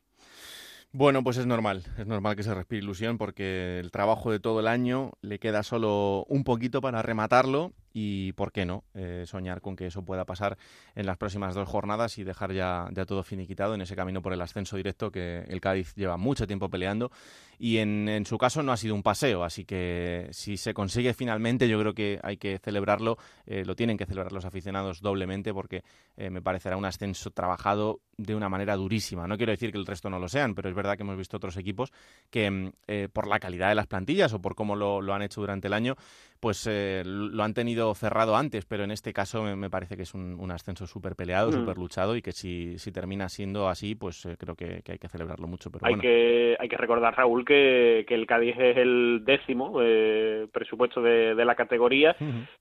[0.92, 4.60] Bueno, pues es normal, es normal que se respire ilusión porque el trabajo de todo
[4.60, 9.62] el año le queda solo un poquito para rematarlo y, ¿por qué no?, eh, soñar
[9.62, 10.58] con que eso pueda pasar
[10.94, 14.34] en las próximas dos jornadas y dejar ya, ya todo finiquitado en ese camino por
[14.34, 17.10] el ascenso directo que el Cádiz lleva mucho tiempo peleando
[17.58, 21.14] y en, en, su caso no ha sido un paseo, así que si se consigue
[21.14, 25.54] finalmente yo creo que hay que celebrarlo, eh, lo tienen que celebrar los aficionados doblemente
[25.54, 25.82] porque
[26.18, 29.26] eh, me parecerá un ascenso trabajado de una manera durísima.
[29.26, 31.38] No quiero decir que el resto no lo sean, pero es verdad que hemos visto
[31.38, 31.92] otros equipos
[32.28, 32.72] que mm,
[33.12, 35.72] por la calidad de las plantillas o por cómo lo, lo han hecho durante el
[35.72, 35.96] año,
[36.40, 36.68] pues
[37.04, 40.86] lo han tenido cerrado antes, pero en este caso me, parece que es un, ascenso
[40.86, 41.52] súper peleado, mm.
[41.52, 45.08] súper luchado y que si, si termina siendo así, pues eh, creo que, hay que
[45.08, 45.70] celebrarlo mucho.
[45.70, 50.46] Pero hay, que, hay que recordar, Raúl, que, que el Cádiz es el décimo eh,
[50.52, 52.16] presupuesto de, la categoría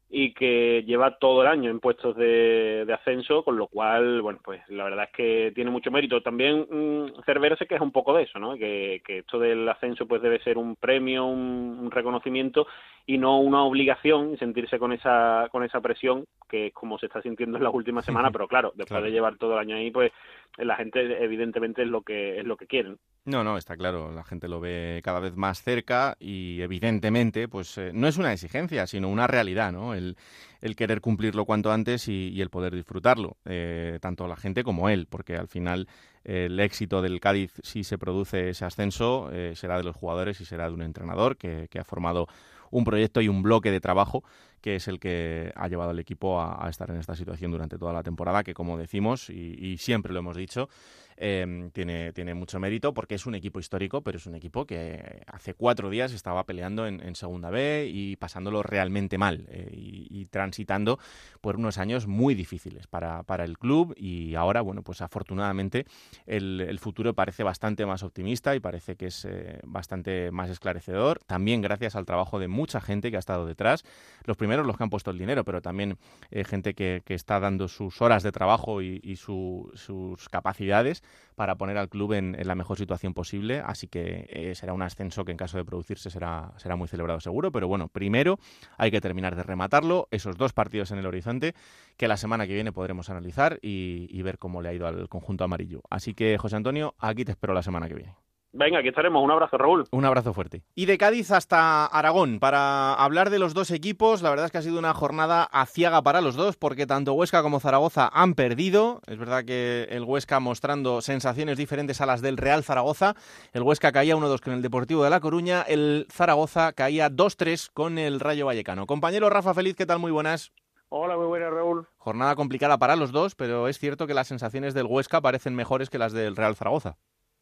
[0.09, 4.61] y que lleva todo el año en puestos de, ascenso, con lo cual, bueno, pues
[4.69, 6.21] la verdad es que tiene mucho mérito.
[6.21, 8.55] También mmm, Cervera se queja un poco de eso, ¿no?
[8.55, 12.67] Que, que esto del ascenso pues debe ser un premio, un reconocimiento
[13.07, 17.21] y no una obligación sentirse con esa con esa presión que es como se está
[17.21, 20.11] sintiendo en las últimas semanas pero claro después de llevar todo el año ahí pues
[20.57, 24.23] la gente evidentemente es lo que es lo que quieren no no está claro la
[24.23, 28.87] gente lo ve cada vez más cerca y evidentemente pues eh, no es una exigencia
[28.87, 30.17] sino una realidad no el,
[30.65, 35.05] el querer cumplirlo cuanto antes y, el poder disfrutarlo eh, tanto la gente como él
[35.07, 35.87] porque al final
[36.23, 40.45] el éxito del Cádiz si se produce ese ascenso eh, será de los jugadores y
[40.45, 42.27] será de un entrenador que, ha formado
[42.71, 44.23] un proyecto y un bloque de trabajo
[44.65, 47.93] que es el que ha llevado al equipo a, estar en esta situación durante toda
[47.93, 50.69] la temporada, que como decimos y, siempre lo hemos dicho,
[51.17, 55.21] em, tiene, tiene mucho mérito porque es un equipo histórico, pero es un equipo que
[55.27, 60.25] hace cuatro días estaba peleando en, Segunda B y pasándolo realmente mal eh, y,
[60.55, 60.99] transitando
[61.41, 65.85] por unos años muy difíciles para, para, el club y ahora, bueno, pues afortunadamente
[66.25, 71.19] el, futuro parece bastante más optimista y parece que es eh, bastante más esclarecedor.
[71.25, 73.83] También gracias al trabajo de mucha gente que ha estado detrás.
[74.23, 75.97] Los primeros los que han puesto el dinero, pero también
[76.31, 81.03] eh, gente que, está dando sus horas de trabajo y, sus capacidades
[81.35, 83.61] para poner al club en, la mejor situación posible.
[83.65, 87.19] Así que eh, será un ascenso que en caso de producirse será, será muy celebrado
[87.19, 87.51] seguro.
[87.51, 88.39] Pero bueno, primero
[88.77, 90.07] hay que terminar de rematarlo.
[90.11, 91.53] Esos dos partidos en el horizonte
[91.97, 95.09] que la semana que viene podremos analizar y, y ver cómo le ha ido al
[95.09, 95.81] conjunto amarillo.
[95.89, 98.24] Así que, José Antonio, aquí te espero la semana que viene.
[98.57, 99.21] Venga, aquí estaremos.
[99.21, 99.83] Un abrazo, Raúl.
[99.91, 100.63] Un abrazo fuerte.
[100.75, 104.59] Y de Cádiz hasta Aragón, para hablar de los dos equipos, la verdad es que
[104.59, 109.01] ha sido una jornada aciaga para los dos, porque tanto Huesca como Zaragoza han perdido.
[109.07, 113.15] Es verdad que el Huesca mostrando sensaciones diferentes a las del Real Zaragoza.
[113.51, 117.97] El Huesca caía 1-2 con el Deportivo de La Coruña, el Zaragoza caía 2-3 con
[117.97, 118.85] el Rayo Vallecano.
[118.85, 119.99] Compañero Rafa Feliz, ¿qué tal?
[119.99, 120.53] Muy buenas.
[120.87, 121.87] Hola, muy buenas, Raúl.
[121.97, 125.89] Jornada complicada para los dos, pero es cierto que las sensaciones del Huesca parecen mejores
[125.89, 126.95] que las del Real Zaragoza.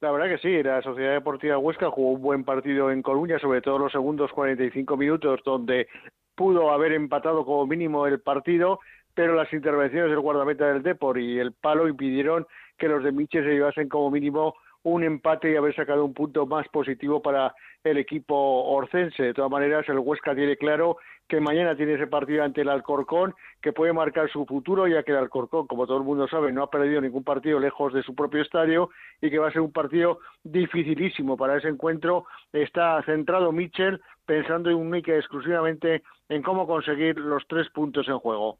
[0.04, 3.62] La verdad que sí, la Sociedad Deportiva Huesca jugó un buen partido en Coruña, sobre
[3.62, 5.88] todo los segundos 45 minutos, donde
[6.36, 8.82] pudo haber empatado como mínimo el partido,
[9.13, 12.46] pero las intervenciones del guardameta del Depor y el palo impidieron
[12.78, 16.46] que los de Miche se llevasen como mínimo un empate y haber sacado un punto
[16.46, 19.24] más positivo para el equipo orcense.
[19.24, 20.98] De todas maneras, el Huesca tiene claro
[21.34, 25.13] que mañana tiene ese partido ante el Alcorcón, que puede marcar su futuro, ya que
[25.13, 28.13] el Alcorcón, como todo el mundo sabe, no ha perdido ningún partido lejos de su
[28.13, 32.28] propio estadio y que va a ser un partido dificilísimo para ese encuentro.
[32.52, 38.60] Está centrado Mitchell pensando única y exclusivamente en cómo conseguir los tres puntos en juego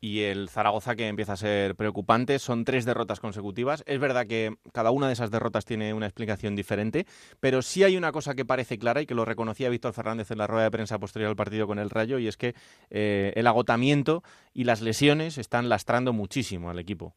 [0.00, 2.38] y el Zaragoza que empieza a ser preocupante.
[2.38, 3.82] Son tres derrotas consecutivas.
[3.86, 7.06] Es verdad que cada una de esas derrotas tiene una explicación diferente,
[7.40, 10.38] pero sí hay una cosa que parece clara y que lo reconocía Víctor Fernández en
[10.38, 12.54] la rueda de prensa posterior al partido con el Rayo y es que
[12.90, 14.22] eh, el agotamiento
[14.54, 17.14] y las lesiones están lastrando muchísimo al equipo.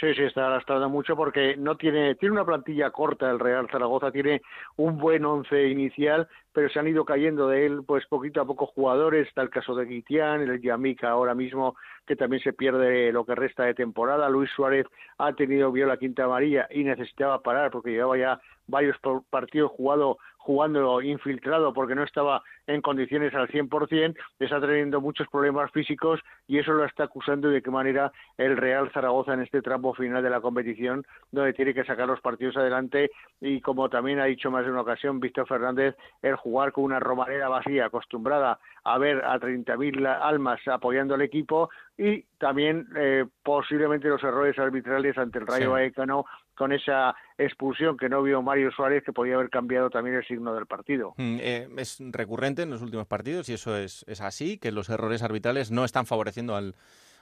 [0.00, 4.10] Sí, sí, está lastrando mucho porque no tiene, tiene una plantilla corta el Real Zaragoza,
[4.10, 4.40] tiene
[4.76, 8.64] un buen once inicial, pero se han ido cayendo de él pues poquito a poco
[8.64, 13.26] jugadores, está el caso de Guitián, el Yamica ahora mismo que también se pierde lo
[13.26, 14.86] que resta de temporada, Luis Suárez
[15.18, 18.96] ha tenido vio la quinta amarilla y necesitaba parar porque llevaba ya varios
[19.28, 25.70] partidos jugado jugando infiltrado porque no estaba en condiciones al 100%, está teniendo muchos problemas
[25.70, 29.92] físicos y eso lo está acusando de qué manera el Real Zaragoza en este tramo
[29.92, 34.24] final de la competición, donde tiene que sacar los partidos adelante y como también ha
[34.24, 38.98] dicho más de una ocasión Víctor Fernández, el jugar con una romarera vacía acostumbrada a
[38.98, 45.38] ver a 30.000 almas apoyando al equipo y también eh, posiblemente los errores arbitrales ante
[45.38, 49.90] el Rayo Vallecano con esa expulsión que no vio Mario Suárez que podía haber cambiado
[49.90, 51.14] también el signo del partido.
[51.16, 54.88] Mm, eh, es recurrente en los últimos partidos y eso es, es así, que los
[54.90, 56.74] errores arbitrales no están favoreciendo al,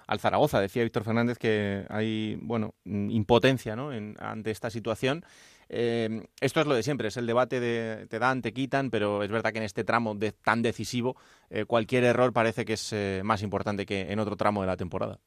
[0.09, 0.61] al Zaragoza.
[0.61, 3.91] Decía Víctor Fernández que hay bueno impotencia ¿no?
[4.19, 5.23] ante esta situación.
[5.69, 9.23] Eh, esto es lo de siempre, es el debate de te dan, te quitan, pero
[9.23, 11.14] es verdad que en este tramo de, tan decisivo
[11.51, 15.19] eh, cualquier error parece que es más importante que en otro tramo de la temporada.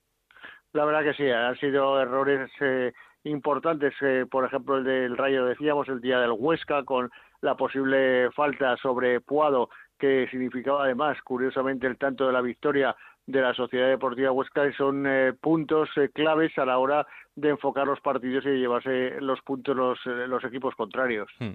[0.74, 2.50] La verdad que sí, han sido errores
[3.24, 8.30] importantes, eh, por ejemplo el del Rayo decíamos, el día del Huesca con la posible
[8.32, 12.96] falta sobre Puado que significaba además, curiosamente, el tanto de la victoria
[13.28, 17.06] de la Sociedad Deportiva Huesca y son eh, puntos eh, claves a la hora
[17.36, 21.30] de enfocar los partidos y llevarse los puntos los, los equipos contrarios.
[21.40, 21.52] Hmm.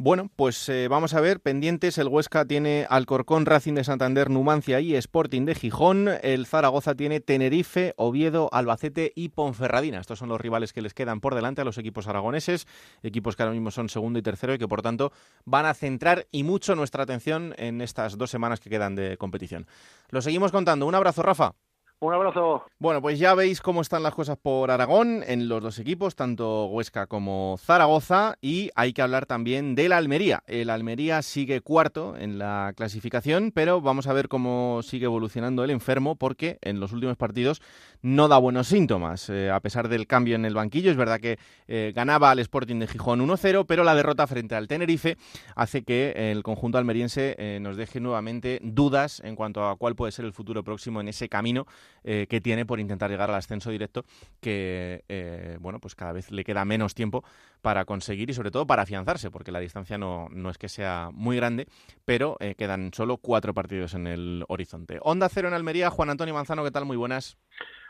[0.00, 4.78] Bueno, pues eh, vamos a ver, pendientes, el Huesca tiene Alcorcón, Racing de Santander, Numancia
[4.78, 9.98] y Sporting de Gijón, el Zaragoza tiene Tenerife, Oviedo, Albacete y Ponferradina.
[9.98, 12.68] Estos son los rivales que les quedan por delante a los equipos aragoneses,
[13.02, 15.10] equipos que ahora mismo son segundo y tercero y que por tanto
[15.44, 19.66] van a centrar y mucho nuestra atención en estas dos semanas que quedan de competición.
[20.10, 20.86] Lo seguimos contando.
[20.86, 21.56] Un abrazo, Rafa.
[22.00, 22.64] Un abrazo.
[22.78, 26.66] Bueno, pues ya veis cómo están las cosas por Aragón en los dos equipos, tanto
[26.66, 30.44] Huesca como Zaragoza, y hay que hablar también del Almería.
[30.46, 35.70] El Almería sigue cuarto en la clasificación, pero vamos a ver cómo sigue evolucionando el
[35.70, 37.60] enfermo, porque en los últimos partidos
[38.00, 39.28] no da buenos síntomas.
[39.28, 42.78] Eh, a pesar del cambio en el banquillo, es verdad que eh, ganaba al Sporting
[42.78, 45.16] de Gijón 1-0, pero la derrota frente al Tenerife
[45.56, 50.12] hace que el conjunto almeriense eh, nos deje nuevamente dudas en cuanto a cuál puede
[50.12, 51.66] ser el futuro próximo en ese camino
[52.04, 54.04] eh, que tiene por intentar llegar al ascenso directo,
[54.40, 57.24] que eh, bueno, pues cada vez le queda menos tiempo
[57.62, 61.10] para conseguir y sobre todo para afianzarse, porque la distancia no, no es que sea
[61.12, 61.66] muy grande,
[62.04, 64.98] pero eh, quedan solo cuatro partidos en el horizonte.
[65.02, 66.84] Onda Cero en Almería, Juan Antonio Manzano, ¿qué tal?
[66.84, 67.36] Muy buenas.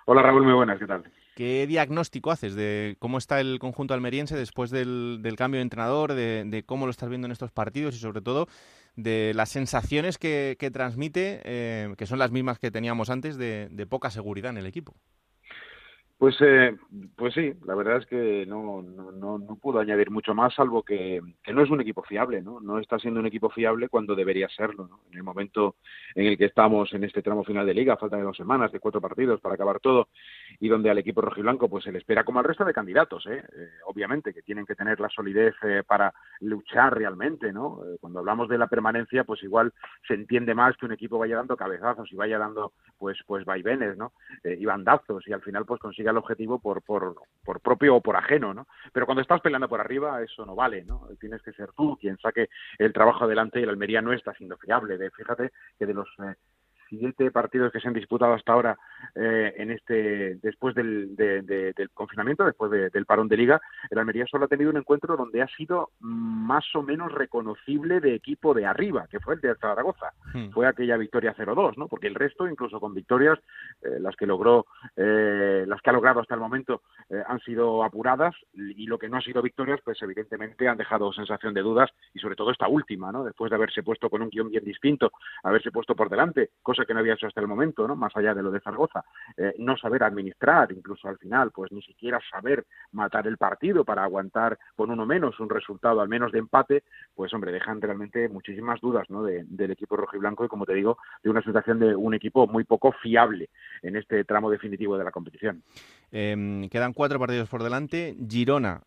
[0.07, 1.05] Hola Raúl, muy buenas, ¿qué tal?
[1.37, 6.65] ¿Qué diagnóstico haces de cómo está el conjunto almeriense después del, cambio de entrenador, de,
[6.67, 8.49] cómo lo estás viendo en estos partidos y sobre todo
[8.99, 14.11] de las sensaciones que, transmite, eh, que son las mismas que teníamos antes, de, poca
[14.11, 14.97] seguridad en el equipo.
[16.19, 16.77] Pues, eh,
[17.15, 20.83] pues sí, la verdad es que no, no, no, no puedo añadir mucho más, salvo
[20.83, 22.59] que, que, no es un equipo fiable, ¿no?
[22.59, 24.99] No está siendo un equipo fiable cuando debería serlo, ¿no?
[25.13, 25.77] En el momento
[26.17, 28.81] en el que estamos en este tramo final de liga, falta de dos semanas, de
[28.81, 30.09] cuatro partidos para acabar todo,
[30.59, 33.45] y donde al equipo rojiblanco pues se le espera como al resto de candidatos, ¿eh?
[33.57, 37.85] eh obviamente, que tienen que tener la solidez eh, para luchar realmente, ¿no?
[37.85, 39.73] Eh, cuando hablamos de la permanencia, pues igual
[40.09, 43.97] se entiende más que un equipo vaya dando cabezazos y vaya dando, pues, pues vaivenes,
[43.97, 44.13] ¿no?
[44.45, 48.17] y bandazos, y al final pues consigue el objetivo por, por, por propio o por
[48.17, 48.67] ajeno, ¿no?
[48.93, 51.09] Pero cuando estás peleando por arriba, eso no vale, ¿no?
[51.21, 54.57] Tienes que ser tú quien saque el trabajo adelante y el Almería no está siendo
[54.57, 54.99] fiable.
[54.99, 56.35] De, fíjate que de los eh,
[56.89, 58.79] siete partidos que se han disputado hasta ahora
[59.15, 64.45] eh, en este después del, del confinamiento, después del parón de liga, el Almería solo
[64.45, 69.07] ha tenido un encuentro donde ha sido más o menos reconocible de equipo de arriba,
[69.11, 70.13] que fue el de Zaragoza.
[70.33, 70.51] Hmm.
[70.51, 71.89] Fue aquella victoria 0-2, ¿no?
[71.89, 73.39] Porque el resto, incluso con victorias,
[73.83, 76.83] eh, las que logró, eh, las que ha logrado hasta el momento,
[77.27, 81.55] han sido apuradas y lo que no ha sido victorias, pues evidentemente han dejado sensación
[81.55, 83.25] de dudas y sobre todo esta última, ¿no?
[83.25, 86.51] Después de haberse puesto con un guion bien distinto, haberse puesto por delante,
[86.85, 87.97] que no había hecho hasta el momento, ¿no?
[87.97, 89.05] Más allá de lo de Zaragoza,
[89.37, 94.05] eh, no saber administrar, incluso al final, pues ni siquiera saber matar el partido para
[94.05, 98.81] aguantar con uno menos un resultado al menos de empate, pues hombre, dejan realmente muchísimas
[98.81, 99.23] dudas, ¿no?
[99.23, 102.93] del equipo rojiblanco y como te digo, de una situación de un equipo muy poco
[102.93, 103.51] fiable
[103.83, 105.63] en este tramo definitivo de la competición.
[106.11, 108.17] Em, quedan cuatro partidos por delante.
[108.29, 108.83] Girona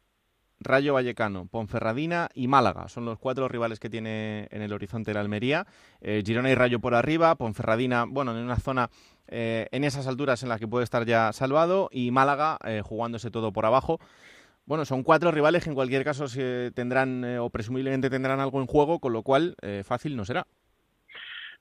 [0.64, 2.88] Rayo Vallecano, Ponferradina y Málaga.
[2.88, 5.66] Son los cuatro rivales que tiene en el horizonte la Almería.
[6.02, 8.90] Eh, Girona y Rayo por arriba, Ponferradina, bueno, en una zona
[9.28, 13.32] eh, en esas alturas en las que puede estar ya salvado y Málaga eh, jugándose
[13.32, 14.00] todo por abajo.
[14.66, 18.68] Bueno, son cuatro rivales que en cualquier caso se tendrán o presumiblemente tendrán algo en
[18.68, 20.46] juego, con lo cual fácil no será.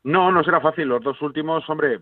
[0.05, 0.87] No, no será fácil.
[0.87, 2.01] Los dos últimos, hombre,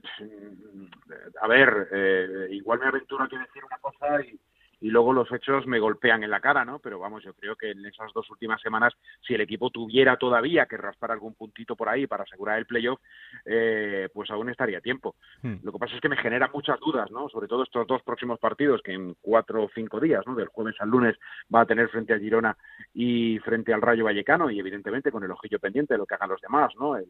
[1.41, 4.39] a ver, igual me aventuro a decir una cosa y,
[4.81, 6.79] y luego los hechos me golpean en la cara, ¿no?
[6.79, 8.95] Pero vamos, yo creo que en esas dos últimas semanas,
[9.27, 13.01] si el equipo tuviera todavía que raspar algún puntito por ahí para asegurar el playoff,
[13.45, 15.17] eh, pues aún estaría tiempo.
[15.43, 15.57] Hmm.
[15.63, 17.29] Lo que pasa es que me genera muchas dudas, ¿no?
[17.29, 20.35] Sobre todo estos dos próximos partidos, que en cuatro o cinco días, ¿no?
[20.35, 21.17] Del jueves al lunes
[21.55, 22.57] va a tener frente a Girona
[22.95, 26.31] y frente al Rayo Vallecano, y evidentemente con el ojillo pendiente de lo que hagan
[26.31, 26.97] los demás, ¿no?
[26.97, 27.07] el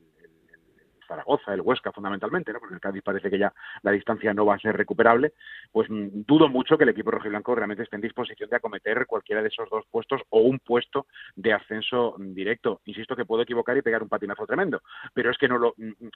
[1.09, 2.61] Zaragoza, el Huesca fundamentalmente, ¿no?
[2.61, 5.33] porque el Cádiz parece que ya la distancia no va a ser recuperable,
[5.73, 9.49] pues dudo mucho que el equipo rojiblanco realmente esté en disposición de acometer cualquiera de
[9.49, 12.81] esos dos puestos o un puesto de ascenso directo.
[12.85, 14.83] Insisto que puedo equivocar y pegar un patinazo tremendo,
[15.14, 15.75] pero es que no lo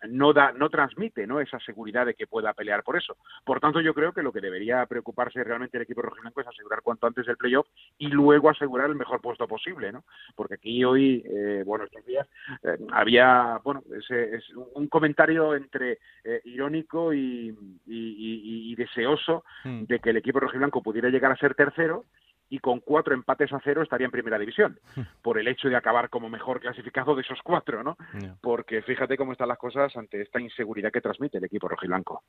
[0.08, 1.40] no da no transmite, ¿no?
[1.40, 3.16] esa seguridad de que pueda pelear por eso.
[3.44, 6.82] Por tanto, yo creo que lo que debería preocuparse realmente el equipo rojiblanco es asegurar
[6.82, 7.66] cuanto antes el playoff
[7.98, 10.04] y luego asegurar el mejor puesto posible, ¿no?
[10.34, 12.28] Porque aquí hoy, eh, bueno, estos días
[12.62, 19.84] eh, había, bueno, ese, es un un comentario entre eh, irónico y, deseoso hmm.
[19.84, 22.04] de que el equipo rojiblanco pudiera llegar a ser tercero
[22.48, 25.00] y con cuatro empates a cero estaría en primera división, hmm.
[25.22, 27.96] por el hecho de acabar como mejor clasificado de esos cuatro, ¿no?
[28.40, 32.22] Porque fíjate cómo están las cosas ante esta inseguridad que transmite el equipo rojiblanco.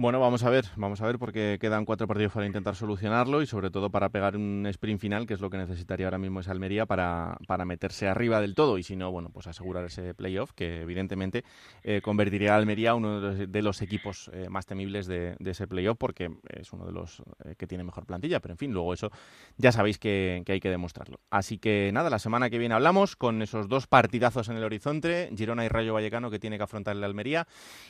[0.00, 3.48] Bueno, vamos a ver, vamos a ver porque quedan cuatro partidos para intentar solucionarlo y
[3.48, 6.52] sobre todo para pegar un sprint final, que es lo que necesitaría ahora mismo esa
[6.52, 10.52] Almería para, para meterse arriba del todo y si no, bueno, pues asegurar ese playoff
[10.52, 11.42] que evidentemente
[11.82, 16.30] eh, convertiría a Almería uno de los, equipos eh, más temibles de, ese playoff porque
[16.48, 19.10] es uno de los eh, que tiene mejor plantilla, pero en fin, luego eso
[19.56, 21.18] ya sabéis que, que hay que demostrarlo.
[21.28, 25.28] Así que nada, la semana que viene hablamos con esos dos partidazos en el horizonte,
[25.36, 27.48] Girona y Rayo Vallecano que tiene que afrontar la Almería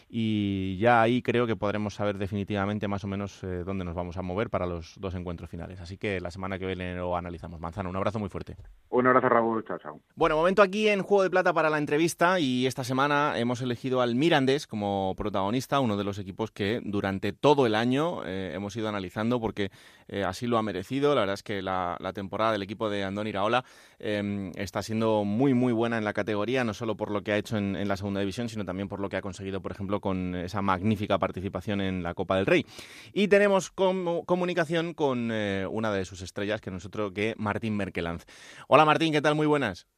[0.08, 4.16] y ya ahí creo que podremos saber definitivamente más o menos eh, dónde nos vamos
[4.16, 5.80] a mover para los dos encuentros finales.
[5.80, 7.58] Así que la semana que viene lo analizamos.
[7.58, 8.56] Manzano, un abrazo muy fuerte.
[8.90, 9.64] Un abrazo, Raúl.
[9.64, 10.00] Chao, chao.
[10.14, 14.00] Bueno, momento aquí en Juego de Plata para la entrevista y esta semana hemos elegido
[14.00, 18.76] al Mirandés como protagonista, uno de los equipos que durante todo el año eh, hemos
[18.76, 19.72] ido analizando porque
[20.06, 21.16] eh, así lo ha merecido.
[21.16, 23.64] La verdad es que la, temporada del equipo de Andón Iraola
[23.98, 27.36] em, está siendo muy, muy buena en la categoría, no solo por lo que ha
[27.36, 30.00] hecho en, en la segunda división, sino también por lo que ha conseguido, por ejemplo,
[30.00, 32.64] con esa magnífica participación en en la Copa del Rey.
[33.12, 38.24] Y tenemos comunicación con eh, una de sus estrellas, que nosotros, que Martín Merkelanz.
[38.68, 39.34] Hola Martín, ¿qué tal?
[39.34, 39.88] Muy buenas.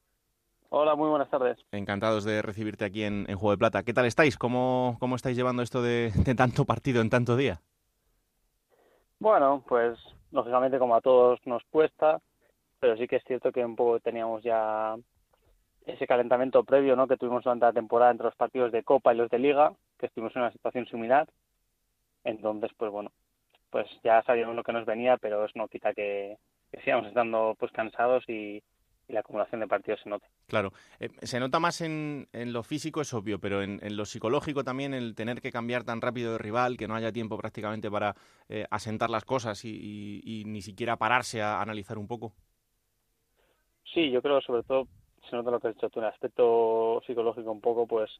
[0.73, 1.59] Hola, muy buenas tardes.
[1.73, 3.83] Encantados de recibirte aquí en, Juego de Plata.
[3.83, 4.39] ¿Qué tal estáis?
[4.39, 7.61] ¿Cómo, cómo estáis llevando esto de, tanto partido en tanto día?
[9.19, 9.99] Bueno, pues
[10.31, 12.21] lógicamente como a todos nos cuesta,
[12.79, 14.95] pero sí que es cierto que un poco teníamos ya
[15.87, 17.09] ese calentamiento previo ¿no?
[17.09, 20.07] que tuvimos durante la temporada entre los partidos de Copa y los de Liga, que
[20.07, 21.29] estuvimos en una situación similar
[22.25, 23.13] entonces, pues bueno,
[23.71, 26.37] pues ya sabíamos lo que nos venía, pero eso no quita que,
[26.71, 28.63] que sigamos estando pues cansados y,
[29.13, 30.27] la acumulación de partidos se note.
[30.47, 34.65] Claro, eh, se nota más en, en, lo físico, es obvio, pero en, lo psicológico
[34.65, 38.15] también el tener que cambiar tan rápido de rival, que no haya tiempo prácticamente para
[38.49, 42.33] eh, asentar las cosas y, ni siquiera pararse a analizar un poco.
[43.93, 44.87] Sí, yo creo sobre todo,
[45.29, 48.11] se nota lo que has dicho tú, en el aspecto psicológico un poco, pues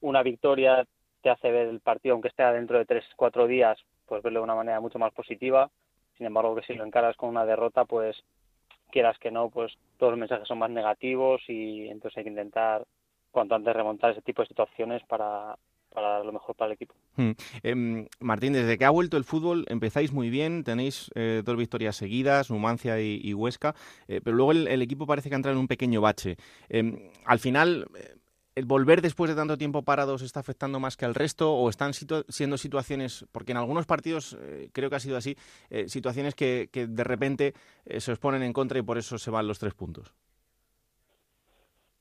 [0.00, 0.86] una victoria
[1.22, 4.44] te hace ver el partido, aunque esté dentro de tres, cuatro días, pues verlo de
[4.44, 5.70] una manera mucho más positiva.
[6.16, 8.16] Sin embargo, que si lo encaras con una derrota, pues
[8.90, 12.84] quieras que no, pues todos los mensajes son más negativos y entonces hay que intentar
[13.30, 15.56] cuanto antes remontar ese tipo de situaciones para,
[15.92, 16.94] para lo mejor para el equipo.
[17.62, 21.96] Em, Martín, desde que ha vuelto el fútbol empezáis muy bien, tenéis eh, dos victorias
[21.96, 23.74] seguidas, Numancia y, Huesca,
[24.08, 26.36] eh, pero luego el, equipo parece que ha en un pequeño bache.
[26.68, 27.86] Em, al final,
[28.60, 31.92] el volver después de tanto tiempo parados está afectando más que al resto o están
[31.94, 35.34] siendo situaciones, porque en algunos partidos eh, creo que ha sido así,
[35.70, 37.54] eh, situaciones que, de repente
[37.86, 40.14] eh, se os ponen en contra y por eso se van los tres puntos?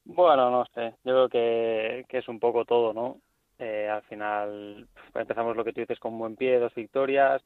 [0.04, 3.22] Bueno, no sé, yo creo que, es un poco todo, ¿no?
[3.60, 7.42] al final empezamos lo que tú dices con buen pie, dos victorias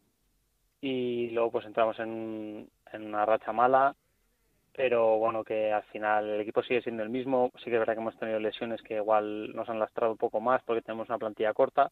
[0.79, 3.95] y luego pues entramos en, en una racha mala
[4.75, 7.51] pero bueno, que al final el equipo sigue siendo el mismo.
[7.57, 10.41] Sí que es verdad que hemos tenido lesiones que igual nos han lastrado un poco
[10.41, 11.91] más porque tenemos una plantilla corta,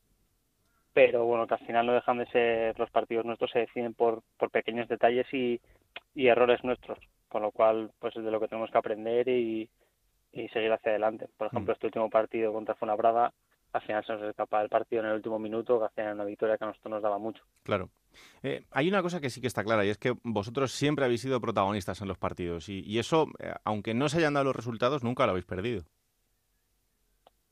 [0.94, 4.24] pero bueno, que al final no dejan de ser los partidos nuestros, se deciden por,
[4.38, 5.62] por pequeños detalles y,
[6.16, 6.98] y errores nuestros,
[7.30, 9.70] con lo cual pues es de lo que tenemos que aprender y,
[10.32, 11.28] y seguir hacia adelante.
[11.38, 11.76] Por ejemplo, mm.
[11.76, 13.32] este último partido contra Fuenlabrada,
[13.74, 16.58] al final se nos escapa el partido en el último minuto, que hacía una victoria
[16.58, 17.44] que a nosotros nos daba mucho.
[17.64, 17.90] Claro.
[18.44, 21.22] Eh, hay una cosa que sí que está clara y es que vosotros siempre habéis
[21.22, 25.04] sido protagonistas en los partidos y, eso, eh, aunque no se hayan dado los resultados,
[25.04, 25.84] nunca lo habéis perdido.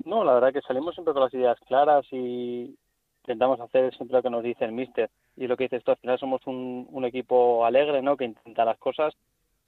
[0.05, 2.75] No, la verdad que salimos siempre con las ideas claras y
[3.23, 5.09] intentamos hacer siempre lo que nos dice el míster.
[5.35, 8.17] Y lo que dices tú, al final somos un, equipo alegre, ¿no?
[8.17, 9.13] Que intenta las cosas.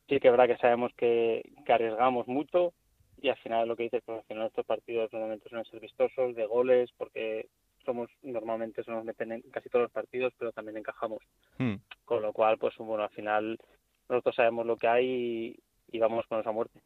[0.08, 2.74] Sí que es verdad que sabemos que, que arriesgamos mucho
[3.22, 6.36] y al final lo que dices, pues al final estos partidos normalmente suelen ser vistosos,
[6.36, 7.48] de goles, porque
[7.86, 11.20] somos normalmente somos dependen casi todos los partidos, pero también encajamos.
[11.58, 11.76] Hmm.
[12.06, 13.58] Con lo cual, pues bueno, al final
[14.10, 15.60] nosotros sabemos lo que hay
[15.92, 16.80] y vamos con esa muerte.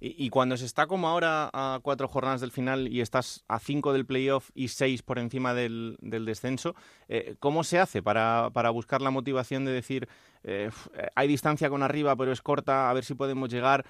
[0.00, 3.92] Y, cuando se está como ahora a cuatro jornadas del final y estás a cinco
[3.92, 6.74] del playoff y seis por encima del, descenso,
[7.08, 10.08] eh, ¿cómo se hace para, para, buscar la motivación de decir
[10.42, 10.68] eh,
[11.14, 13.84] hay distancia con arriba pero es corta, a ver si podemos llegar?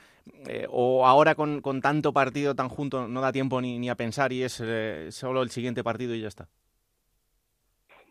[0.46, 3.96] Eh, o ahora con, con, tanto partido tan junto no da tiempo ni, ni a
[3.96, 4.62] pensar y es
[5.08, 6.48] solo el siguiente partido y ya está.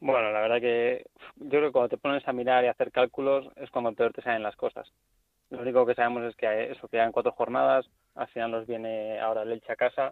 [0.04, 1.06] Bueno, la verdad que
[1.38, 4.22] yo creo que cuando te pones a mirar y hacer cálculos es cuando peor te
[4.22, 4.92] salen las cosas.
[5.54, 9.44] Lo único que sabemos es que eso quedan cuatro jornadas, al final nos viene ahora
[9.44, 10.12] el Elche a casa,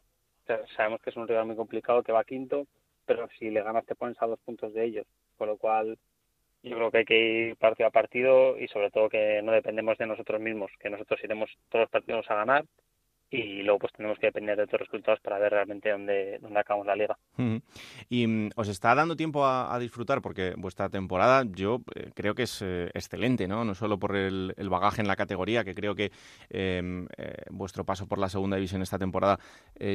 [0.77, 2.67] sabemos que es un rival muy complicado que va quinto,
[3.07, 5.07] pero si le ganas te pones a dos puntos de ellos,
[5.39, 5.97] con lo cual
[6.61, 9.97] yo creo que hay que ir partido a partido y sobre todo que no dependemos
[9.97, 12.65] de nosotros mismos, que nosotros iremos todos los partidos a ganar
[13.31, 16.85] y luego pues tenemos que depender de otros resultados para ver realmente dónde, dónde acabamos
[16.85, 17.17] la liga.
[18.09, 22.43] Y mm, os está dando tiempo a, disfrutar porque vuestra temporada yo eh, creo que
[22.43, 23.63] es eh, excelente, ¿no?
[23.63, 26.11] No solo por el, bagaje en la categoría, que creo que
[26.49, 29.39] em, eh, vuestro paso por la segunda división esta temporada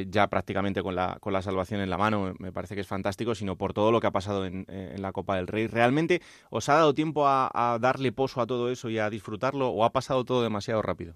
[0.07, 3.35] ya prácticamente con la, con la salvación en la mano me parece que es fantástico,
[3.35, 4.65] sino por todo lo que ha pasado en,
[4.97, 5.67] la Copa del Rey.
[5.67, 9.69] ¿Realmente os ha dado tiempo a, a darle poso a todo eso y a disfrutarlo
[9.69, 11.15] o ha pasado todo demasiado rápido?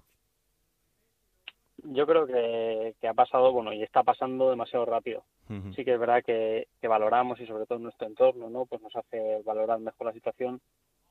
[1.82, 5.24] Yo creo que, ha pasado, bueno, y está pasando demasiado rápido.
[5.76, 8.64] Sí que es verdad que, valoramos y sobre todo nuestro entorno, ¿no?
[8.64, 10.60] Pues nos hace valorar mejor la situación,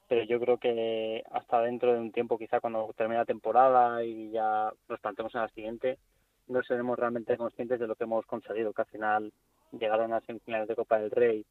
[0.07, 4.31] pero yo creo que hasta dentro de un tiempo, quizá cuando termine la temporada y
[4.31, 5.97] ya nos plantemos en la siguiente,
[6.47, 9.33] no seremos realmente conscientes de lo que hemos conseguido, que al final
[9.73, 11.45] llegar a unas semifinales de Copa del Rey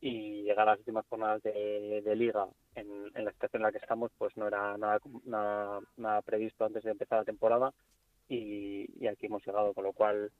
[0.00, 4.10] y llegar a las últimas jornadas de, liga en, la situación en la que estamos,
[4.18, 5.00] pues no era nada,
[5.96, 7.72] nada previsto antes de empezar la temporada
[8.28, 10.30] y, aquí hemos llegado, con lo cual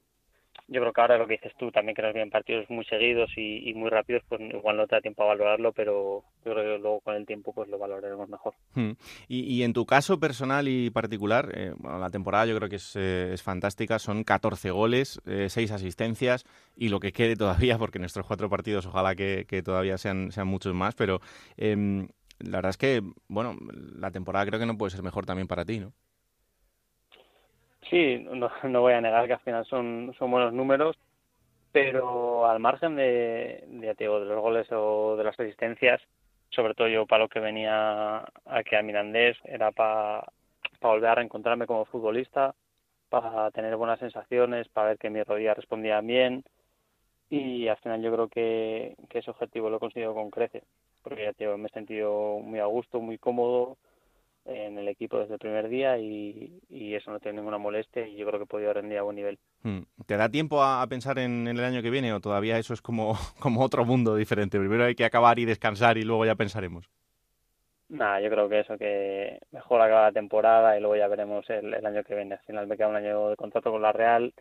[0.68, 3.30] yo creo que ahora lo que dices tú también que nos vienen partidos muy seguidos
[3.36, 6.82] y, muy rápidos pues igual no te da tiempo a valorarlo pero yo creo que
[6.82, 8.92] luego con el tiempo pues lo valoraremos mejor hmm.
[9.28, 13.34] y, en tu caso personal y particular eh, la temporada yo creo que es, eh,
[13.42, 16.44] fantástica son 14 goles eh, 6 asistencias
[16.76, 20.72] y lo que quede todavía porque nuestros cuatro partidos ojalá que, todavía sean, sean muchos
[20.72, 21.20] más pero
[21.56, 22.08] em,
[22.38, 23.56] la verdad es que bueno
[23.98, 25.92] la temporada creo que no puede ser mejor también para ti ¿no?
[27.90, 30.96] Sí, no, no voy a negar que al final son, son buenos números,
[31.72, 36.00] pero al margen de, de, de los goles o de las asistencias,
[36.50, 40.24] sobre todo yo para lo que venía aquí a Mirandés, era para,
[40.80, 42.54] para volver a reencontrarme como futbolista,
[43.08, 46.44] para tener buenas sensaciones, para ver que mis rodillas respondían bien
[47.30, 50.62] y al final yo creo que, que ese objetivo lo he conseguido con creces,
[51.02, 53.76] porque ya te me he sentido muy a gusto, muy cómodo
[54.44, 56.60] en el equipo desde el primer día y,
[56.94, 59.38] eso no tiene ninguna molestia y yo creo que he podido rendir a buen nivel.
[59.62, 59.80] Hmm.
[60.06, 63.14] ¿Te da tiempo a, pensar en, el año que viene o todavía eso es como,
[63.40, 64.58] como otro mundo diferente?
[64.58, 66.88] Primero hay que acabar y descansar y luego ya pensaremos.
[67.88, 71.74] Nada, yo creo que eso, que mejor acabar la temporada y luego ya veremos el,
[71.84, 72.34] año que viene.
[72.36, 74.32] Al final me queda un año de contrato con la Real,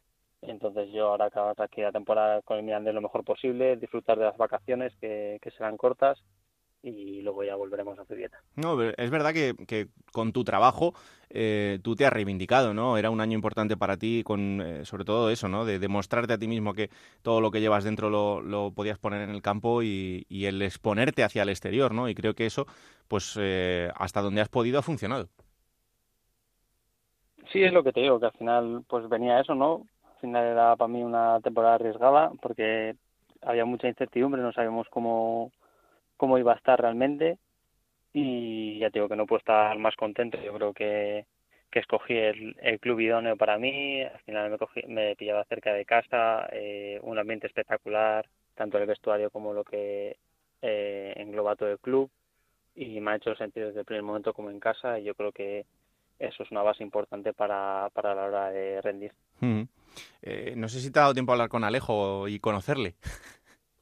[0.41, 4.25] entonces yo ahora acabar aquí la temporada con el Mirandés lo mejor posible, disfrutar de
[4.25, 6.23] las vacaciones que, que serán cortas
[6.83, 8.37] y luego ya volveremos a dieta.
[8.55, 10.93] No, es verdad que, con tu trabajo
[11.29, 12.97] eh, tú te has reivindicado, ¿no?
[12.97, 15.63] Era un año importante para ti, con eh, sobre todo eso, ¿no?
[15.63, 16.89] De demostrarte a ti mismo que
[17.21, 21.43] todo lo que llevas dentro lo, podías poner en el campo y, el exponerte hacia
[21.43, 22.09] el exterior, ¿no?
[22.09, 22.67] Y creo que eso,
[23.07, 25.29] pues eh, hasta donde has podido ha funcionado.
[27.51, 29.85] Sí, es lo que te digo, que al final pues venía eso, ¿no?
[30.03, 32.95] Al final era para mí una temporada arriesgada porque
[33.41, 35.51] había mucha incertidumbre, no sabíamos cómo
[36.23, 37.37] cómo iba a estar realmente
[38.13, 40.41] y ya digo que no puedo estar más contento.
[40.41, 41.25] Yo creo que,
[41.69, 45.73] que escogí el, el, club idóneo para mí, al final me, cogí, me pillaba cerca
[45.73, 50.15] de casa, eh, un ambiente espectacular, tanto el vestuario como lo que
[50.61, 52.09] eh, engloba todo el club
[52.73, 55.33] y me ha hecho sentir desde el primer momento como en casa y yo creo
[55.33, 55.65] que
[56.19, 59.11] eso es una base importante para, para la hora de rendir.
[60.21, 62.95] Eh, no sé si te ha dado tiempo a hablar con Alejo y conocerle.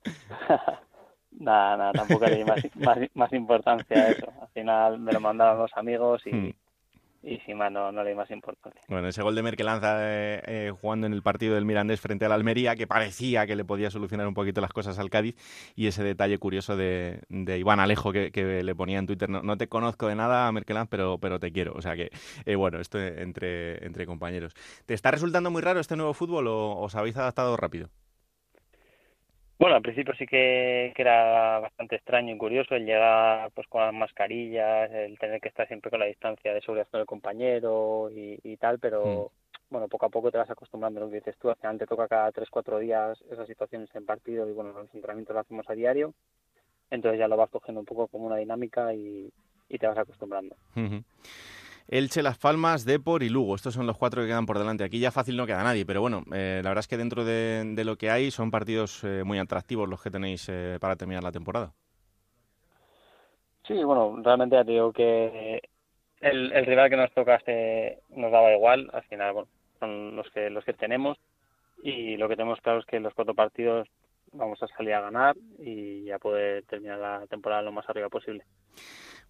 [1.40, 2.44] Nada, nada, tampoco le di
[2.76, 4.32] más, más, importancia a eso.
[4.42, 6.54] Al final me lo mandaron los amigos y, hmm.
[7.24, 8.82] y sin más no, le di más importancia.
[8.90, 12.34] Bueno, ese gol de Merkelanza eh, eh, jugando en el partido del Mirandés frente al
[12.34, 15.36] Almería, que parecía que le podía solucionar un poquito las cosas al Cádiz,
[15.76, 19.58] y ese detalle curioso de, de Iván Alejo que, que, le ponía en Twitter, no,
[19.58, 21.74] te conozco de nada, Merkelanz, pero, pero te quiero.
[21.74, 22.12] O sea que,
[22.46, 24.54] eh, bueno, esto entre, entre compañeros.
[24.86, 27.90] ¿Te está resultando muy raro este nuevo fútbol o os habéis adaptado rápido?
[29.62, 33.94] Bueno, al principio sí que, era bastante extraño y curioso el llegar pues con las
[33.94, 38.58] mascarillas, el tener que estar siempre con la distancia de seguridad con el compañero y,
[38.58, 39.70] tal, pero mm.
[39.70, 41.52] bueno, poco a poco te vas acostumbrando a lo que dices tú.
[41.52, 45.36] Al final te toca cada 3-4 días esas situaciones en partido y bueno, los entrenamientos
[45.36, 46.16] los hacemos a diario,
[46.90, 49.32] entonces ya lo vas cogiendo un poco como una dinámica y,
[49.70, 50.56] te vas acostumbrando.
[51.88, 53.56] Elche, Las Palmas, Depor y Lugo.
[53.56, 54.84] Estos son los cuatro que quedan por delante.
[54.84, 57.82] Aquí ya fácil no queda nadie, pero bueno, eh, la verdad es que dentro de,
[57.84, 61.32] lo que hay son partidos eh, muy atractivos los que tenéis eh, para terminar la
[61.32, 61.74] temporada.
[63.68, 64.64] Sí, bueno, realmente ya
[64.94, 65.62] que
[66.22, 68.90] el, rival que nos tocaste nos daba igual.
[68.94, 69.48] Al final, bueno,
[69.80, 71.18] son los que, los que tenemos
[71.84, 73.88] y lo que tenemos claro es que los cuatro partidos
[74.34, 78.44] vamos a salir a ganar y ya poder terminar la temporada lo más arriba posible.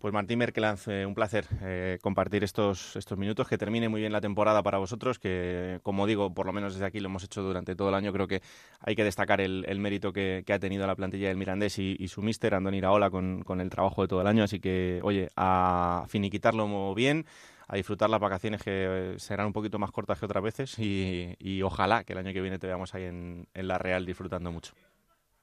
[0.02, 4.12] Pues Martín Merkelanz, eh, un placer eh, compartir estos, estos minutos, que termine muy bien
[4.12, 7.44] la temporada para vosotros, que como digo, por lo menos desde aquí lo hemos hecho
[7.44, 8.42] durante todo el año, creo que
[8.80, 12.56] hay que destacar el, mérito que, ha tenido la plantilla del Mirandés y, su míster,
[12.56, 16.96] Andoni Iraola, con, con el trabajo de todo el año, así que, oye, a finiquitarlo
[16.96, 17.28] bien,
[17.68, 22.04] a disfrutar las vacaciones que serán un poquito más cortas que otras veces y, ojalá
[22.06, 24.74] que el año que viene te veamos ahí en La Real disfrutando mucho.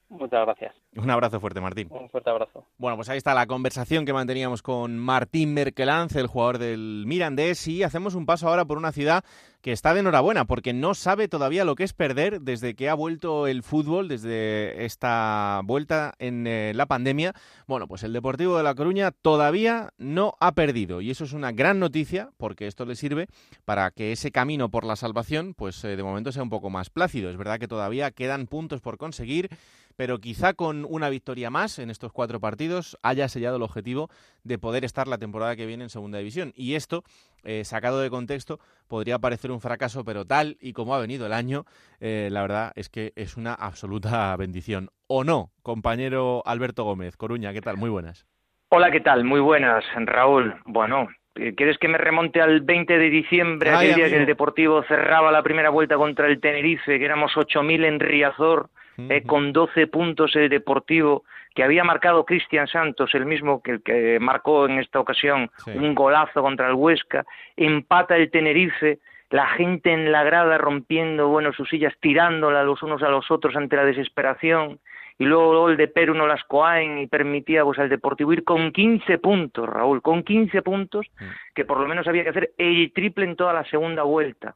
[0.09, 0.75] Muchas gracias.
[0.97, 1.89] Un abrazo fuerte, Martín.
[1.91, 2.65] Un fuerte abrazo.
[2.79, 7.69] Bueno, pues ahí está la conversación que manteníamos con Martín Merkelanz, el jugador del Mirandés,
[7.69, 9.23] y hacemos un paso ahora por una ciudad
[9.61, 12.95] que está de enhorabuena porque no sabe todavía lo que es perder desde que ha
[12.95, 17.35] vuelto el fútbol, desde esta vuelta en eh, la pandemia.
[17.67, 21.53] Bueno, pues el Deportivo de La Coruña todavía no ha perdido y eso es una
[21.53, 23.27] gran noticia porque esto le sirve
[23.65, 26.91] para que ese camino por la salvación, pues eh, de momento sea un poco más
[26.91, 27.31] plácido.
[27.31, 29.51] Es verdad que todavía quedan puntos por conseguir
[29.99, 34.11] pero quizá con una victoria más en estos cuatro partidos haya sellado el objetivo
[34.45, 36.53] de poder estar la temporada que viene en Segunda División.
[36.55, 37.03] Y esto,
[37.45, 38.59] eh, sacado de contexto,
[38.89, 41.65] podría parecer un fracaso, pero tal y como ha venido el año,
[42.01, 44.89] eh, la verdad es que es una absoluta bendición.
[45.07, 47.17] ¿O no, compañero Alberto Gómez?
[47.17, 47.77] Coruña, ¿qué tal?
[47.77, 48.27] Muy buenas.
[48.71, 49.25] Hola, ¿qué tal?
[49.25, 50.55] Muy buenas, Raúl.
[50.67, 51.09] Bueno,
[51.39, 55.31] eh, ¿Quieres que me remonte al 20 de diciembre, aquel día que el Deportivo cerraba
[55.31, 60.35] la primera vuelta contra el Tenerife, que éramos 8.000 en Riazor, eh, con 12 puntos
[60.35, 61.25] el Deportivo,
[61.55, 65.95] que había marcado Cristian Santos, el mismo que, el que marcó en esta ocasión un
[65.95, 67.25] golazo contra el Huesca,
[67.57, 68.99] empata el Tenerife,
[69.31, 73.55] la gente en la grada rompiendo bueno sus sillas, tirándola los unos a los otros
[73.57, 74.81] ante la desesperación,
[75.19, 78.73] y luego el de Perú no las coaen y permitía pues al Deportivo ir con
[78.73, 81.07] 15 puntos, Raúl, con 15 puntos,
[81.55, 84.55] que por lo menos había que hacer el triple en toda la segunda vuelta.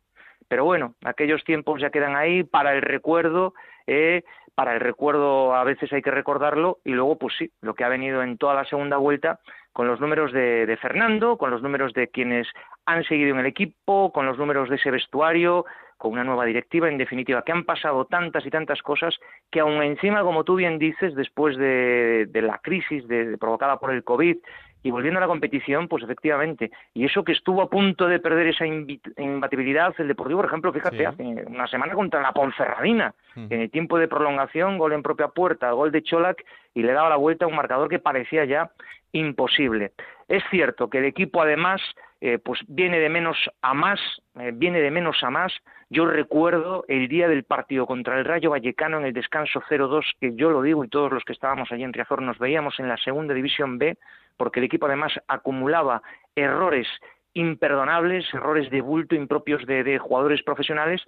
[0.52, 3.54] Pero bueno, aquellos tiempos ya quedan ahí para el recuerdo
[3.86, 4.22] eh,
[4.54, 7.88] para el recuerdo a veces hay que recordarlo y luego pues sí, lo que ha
[7.88, 9.40] venido en toda la segunda vuelta
[9.72, 12.46] con los números de, de, Fernando, con los números de quienes
[12.84, 15.64] han seguido en el equipo, con los números de ese vestuario,
[16.02, 19.18] con una nueva directiva, en definitiva, que han pasado tantas y tantas cosas
[19.52, 24.02] que aún encima, como tú bien dices, después de, la crisis de, provocada por el
[24.02, 24.36] COVID,
[24.82, 26.70] y volviendo a la competición, pues efectivamente.
[26.94, 31.06] Y eso que estuvo a punto de perder esa imbatibilidad, el Deportivo, por ejemplo, fíjate,
[31.06, 35.70] hace una semana contra la Ponferradina, en el tiempo de prolongación, gol en propia puerta,
[35.72, 38.70] gol de Cholac, y le daba la vuelta a un marcador que parecía ya
[39.12, 39.92] imposible.
[40.28, 41.80] Es cierto que el equipo, además,
[42.20, 44.00] eh, pues viene de menos a más,
[44.38, 45.52] eh, viene de menos a más.
[45.92, 50.34] Yo recuerdo el día del partido contra el Rayo Vallecano en el descanso 0-2, que
[50.34, 52.96] yo lo digo y todos los que estábamos allí en Riazor nos veíamos en la
[52.96, 53.98] segunda división B,
[54.38, 56.00] porque el equipo además acumulaba
[56.34, 56.88] errores
[57.34, 61.02] imperdonables, errores de bulto impropios de, jugadores profesionales.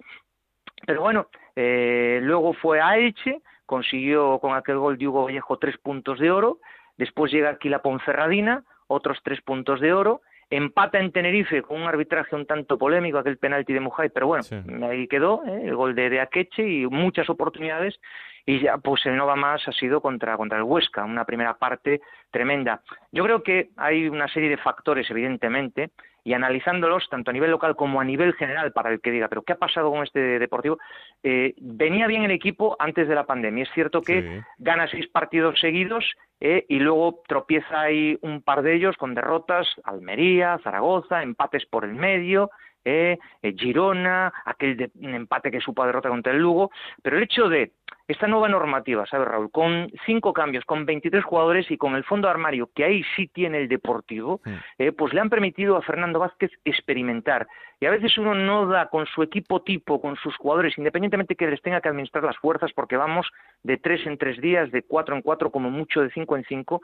[0.85, 5.79] Pero bueno, eh, luego fue a Elche, consiguió con aquel gol de Hugo Vallejo tres
[5.79, 6.59] puntos de oro,
[6.95, 11.87] después llega aquí la Ponferradina, otros tres puntos de oro, empata en Tenerife con un
[11.87, 14.43] arbitraje un tanto polémico, aquel penalti de Mujay, pero bueno,
[14.87, 15.61] ahí quedó ¿eh?
[15.65, 17.99] el gol de, de Akeche y muchas oportunidades
[18.45, 21.55] y ya pues el no va más ha sido contra, contra el Huesca, una primera
[21.55, 22.81] parte tremenda.
[23.11, 25.89] Yo creo que hay una serie de factores, evidentemente,
[26.25, 29.43] y analizándolos tanto a nivel local como a nivel general para el que diga, pero
[29.43, 30.79] ¿qué ha pasado con este deportivo?
[31.21, 33.63] Eh, venía bien el equipo antes de la pandemia.
[33.63, 36.03] Es cierto que gana seis partidos seguidos
[36.41, 41.85] eh, y luego tropieza ahí un par de ellos con derrotas, Almería, Zaragoza, empates por
[41.85, 42.49] el medio,
[42.83, 43.19] eh,
[43.57, 46.71] Girona, aquel empate que supo derrota contra el Lugo,
[47.03, 47.71] pero el hecho de
[48.07, 49.49] esta nueva normativa, ¿sabes, Raúl?
[49.49, 53.57] Con cinco cambios, con 23 jugadores y con el fondo armario, que ahí sí tiene
[53.57, 54.41] el Deportivo,
[54.77, 57.47] eh, pues le han permitido a Fernando Vázquez experimentar.
[57.79, 61.47] Y a veces uno no da con su equipo tipo, con sus jugadores, independientemente que
[61.47, 63.27] les tenga que administrar las fuerzas, porque vamos
[63.63, 66.81] de tres en tres días, de cuatro en cuatro, como mucho de cinco en cinco,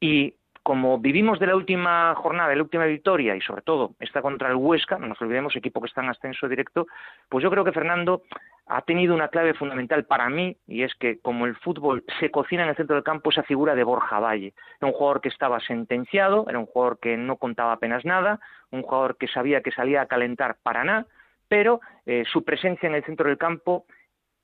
[0.00, 4.22] y como vivimos de la última jornada, de la última victoria y sobre todo está
[4.22, 6.86] contra el Huesca, no nos olvidemos, equipo que está en ascenso directo,
[7.28, 8.22] pues yo creo que Fernando
[8.66, 12.62] ha tenido una clave fundamental para mí y es que como el fútbol se cocina
[12.62, 14.54] en el centro del campo, esa figura de Borja Valle.
[14.80, 18.38] Era un jugador que estaba sentenciado, era un jugador que no contaba apenas nada,
[18.70, 21.06] un jugador que sabía que salía a calentar para nada,
[21.48, 23.84] pero eh, su presencia en el centro del campo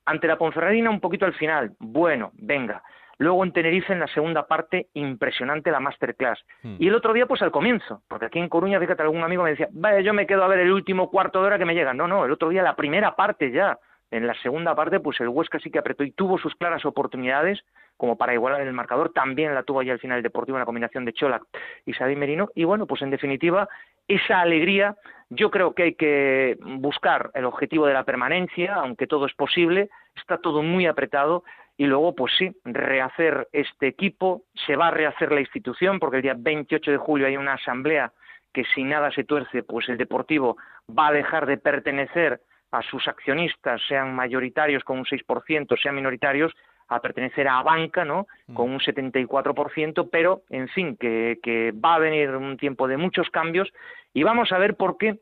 [0.05, 2.83] ante la Ponferradina un poquito al final, bueno, venga,
[3.19, 6.39] Luego en Tenerife, en la segunda parte, impresionante la masterclass.
[6.63, 6.77] Hmm.
[6.79, 9.51] Y el otro día, pues al comienzo, porque aquí en Coruña, fíjate, algún amigo me
[9.51, 11.93] decía, vaya, yo me quedo a ver el último cuarto de hora que me llega.
[11.93, 13.79] No, no, el otro día, la primera parte ya.
[14.11, 17.63] En la segunda parte, pues el Huesca sí que apretó y tuvo sus claras oportunidades
[17.99, 19.13] como para igualar el marcador.
[19.13, 21.43] También la tuvo allá al final el Deportivo en la combinación de Cholac
[21.85, 22.49] y Sadí Merino.
[22.55, 23.69] Y bueno, pues en definitiva,
[24.07, 24.97] esa alegría,
[25.29, 29.91] yo creo que hay que buscar el objetivo de la permanencia, aunque todo es posible.
[30.17, 31.45] Está todo muy apretado
[31.79, 36.23] y luego, pues sí, rehacer este equipo, se va a rehacer la institución, porque el
[36.23, 38.13] día 28 de julio hay una asamblea
[38.53, 40.57] que si nada se tuerce, pues el Deportivo
[40.91, 42.41] va a dejar de pertenecer
[42.73, 46.53] a sus accionistas, sean mayoritarios con un 6%, sean minoritarios,
[46.89, 48.27] a pertenecer a banca, ¿no?
[48.49, 48.55] Mm.
[48.55, 53.31] Con un 74%, pero, en fin, que, que va a venir un tiempo de muchos
[53.31, 53.71] cambios
[54.13, 55.21] y vamos a ver por qué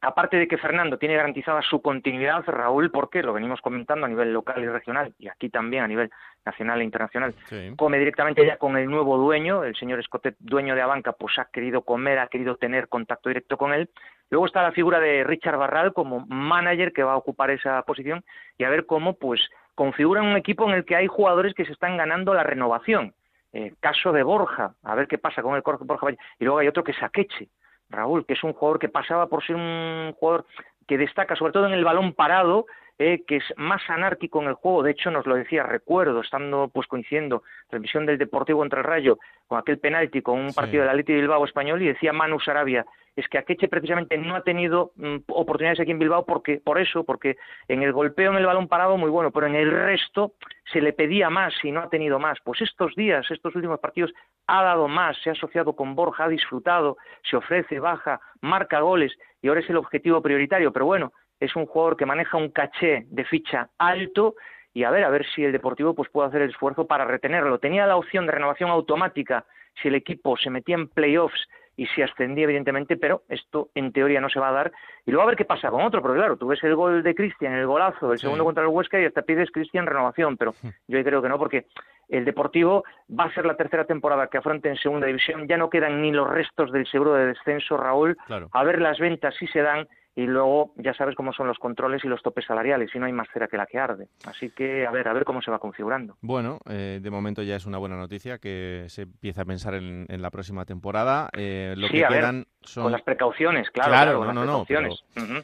[0.00, 4.32] aparte de que Fernando tiene garantizada su continuidad, Raúl, porque lo venimos comentando a nivel
[4.32, 6.10] local y regional, y aquí también a nivel
[6.44, 7.34] nacional e internacional,
[7.76, 11.46] come directamente ya con el nuevo dueño, el señor Escotet, dueño de Abanca, pues ha
[11.46, 13.90] querido comer, ha querido tener contacto directo con él.
[14.30, 18.24] Luego está la figura de Richard Barral como manager que va a ocupar esa posición
[18.56, 19.40] y a ver cómo pues
[19.74, 23.14] configuran un equipo en el que hay jugadores que se están ganando la renovación.
[23.52, 26.84] Eh, caso de Borja, a ver qué pasa con el Borja Y luego hay otro
[26.84, 27.48] que es Akeche,
[27.90, 30.46] Raúl, que es un jugador que pasaba por ser un jugador
[30.86, 32.66] que destaca sobre todo en el balón parado,
[32.98, 34.82] eh, que es más anárquico en el juego.
[34.82, 39.18] De hecho, nos lo decía, recuerdo, estando pues coincidiendo, transmisión del Deportivo contra el Rayo,
[39.46, 42.84] con aquel penalti, con un partido del Atleti de Bilbao español, y decía Manu Sarabia,
[43.18, 47.04] es que Akeche precisamente no ha tenido mm, oportunidades aquí en Bilbao porque, por eso,
[47.04, 47.36] porque
[47.66, 50.34] en el golpeo en el balón parado muy bueno, pero en el resto
[50.72, 52.38] se le pedía más y no ha tenido más.
[52.44, 54.12] Pues estos días, estos últimos partidos,
[54.46, 56.96] ha dado más, se ha asociado con Borja, ha disfrutado,
[57.28, 60.72] se ofrece, baja, marca goles y ahora es el objetivo prioritario.
[60.72, 64.34] Pero bueno, es un jugador que maneja un caché de ficha alto
[64.74, 67.58] y a ver, a ver si el Deportivo pues puede hacer el esfuerzo para retenerlo.
[67.58, 69.44] Tenía la opción de renovación automática
[69.80, 74.20] si el equipo se metía en playoffs y se ascendía evidentemente, pero esto en teoría
[74.20, 74.72] no se va a dar.
[75.06, 77.14] Y luego a ver qué pasa con otro, porque claro, tú ves el gol de
[77.14, 80.54] Cristian, el golazo, el segundo contra el Huesca y hasta pides Cristian renovación, pero
[80.88, 81.66] yo creo que no, porque
[82.08, 85.70] el Deportivo va a ser la tercera temporada que afronte en segunda división, ya no
[85.70, 88.16] quedan ni los restos del seguro de descenso, Raúl,
[88.50, 89.86] a ver las ventas si se dan
[90.18, 93.12] y luego ya sabes cómo son los controles y los topes salariales y no hay
[93.12, 94.08] más cera que la que arde.
[94.26, 96.16] Así que a ver, a ver cómo se va configurando.
[96.22, 100.06] Bueno, eh, de momento ya es una buena noticia que se empieza a pensar en,
[100.08, 101.30] la próxima temporada.
[101.34, 103.90] Eh, lo que quedan Con las precauciones, claro.
[103.90, 104.64] Claro, no, no, no.
[104.66, 104.90] Pero,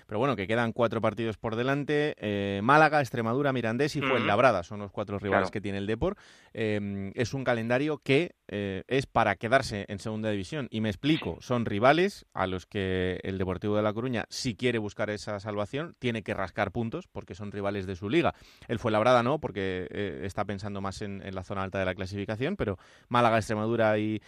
[0.07, 2.15] pero, bueno, que quedan cuatro partidos por delante.
[2.19, 6.17] Eh, Málaga, Extremadura, Mirandés y Fuenlabrada son los cuatro rivales que tiene el Depor.
[6.53, 10.69] Em, es un calendario que eh, es para quedarse en segunda división.
[10.71, 14.79] Y me explico, son rivales a los que el Deportivo de La Coruña, si quiere
[14.79, 18.35] buscar esa salvación, tiene que rascar puntos porque son rivales de su liga.
[18.69, 21.95] El Fuenlabrada no, porque eh, está pensando más en, en, la zona alta de la
[21.95, 22.77] clasificación, pero
[23.09, 24.21] Málaga, Extremadura y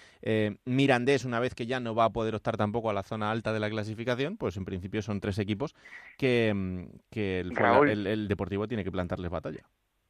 [0.64, 3.52] Mirandés, una vez que ya no va a poder optar tampoco a la zona alta
[3.52, 5.74] de la clasificación, pues en principio son tres equipos
[6.16, 6.84] que, mm,
[7.16, 9.64] el, Deportivo tiene que plantarles batalla.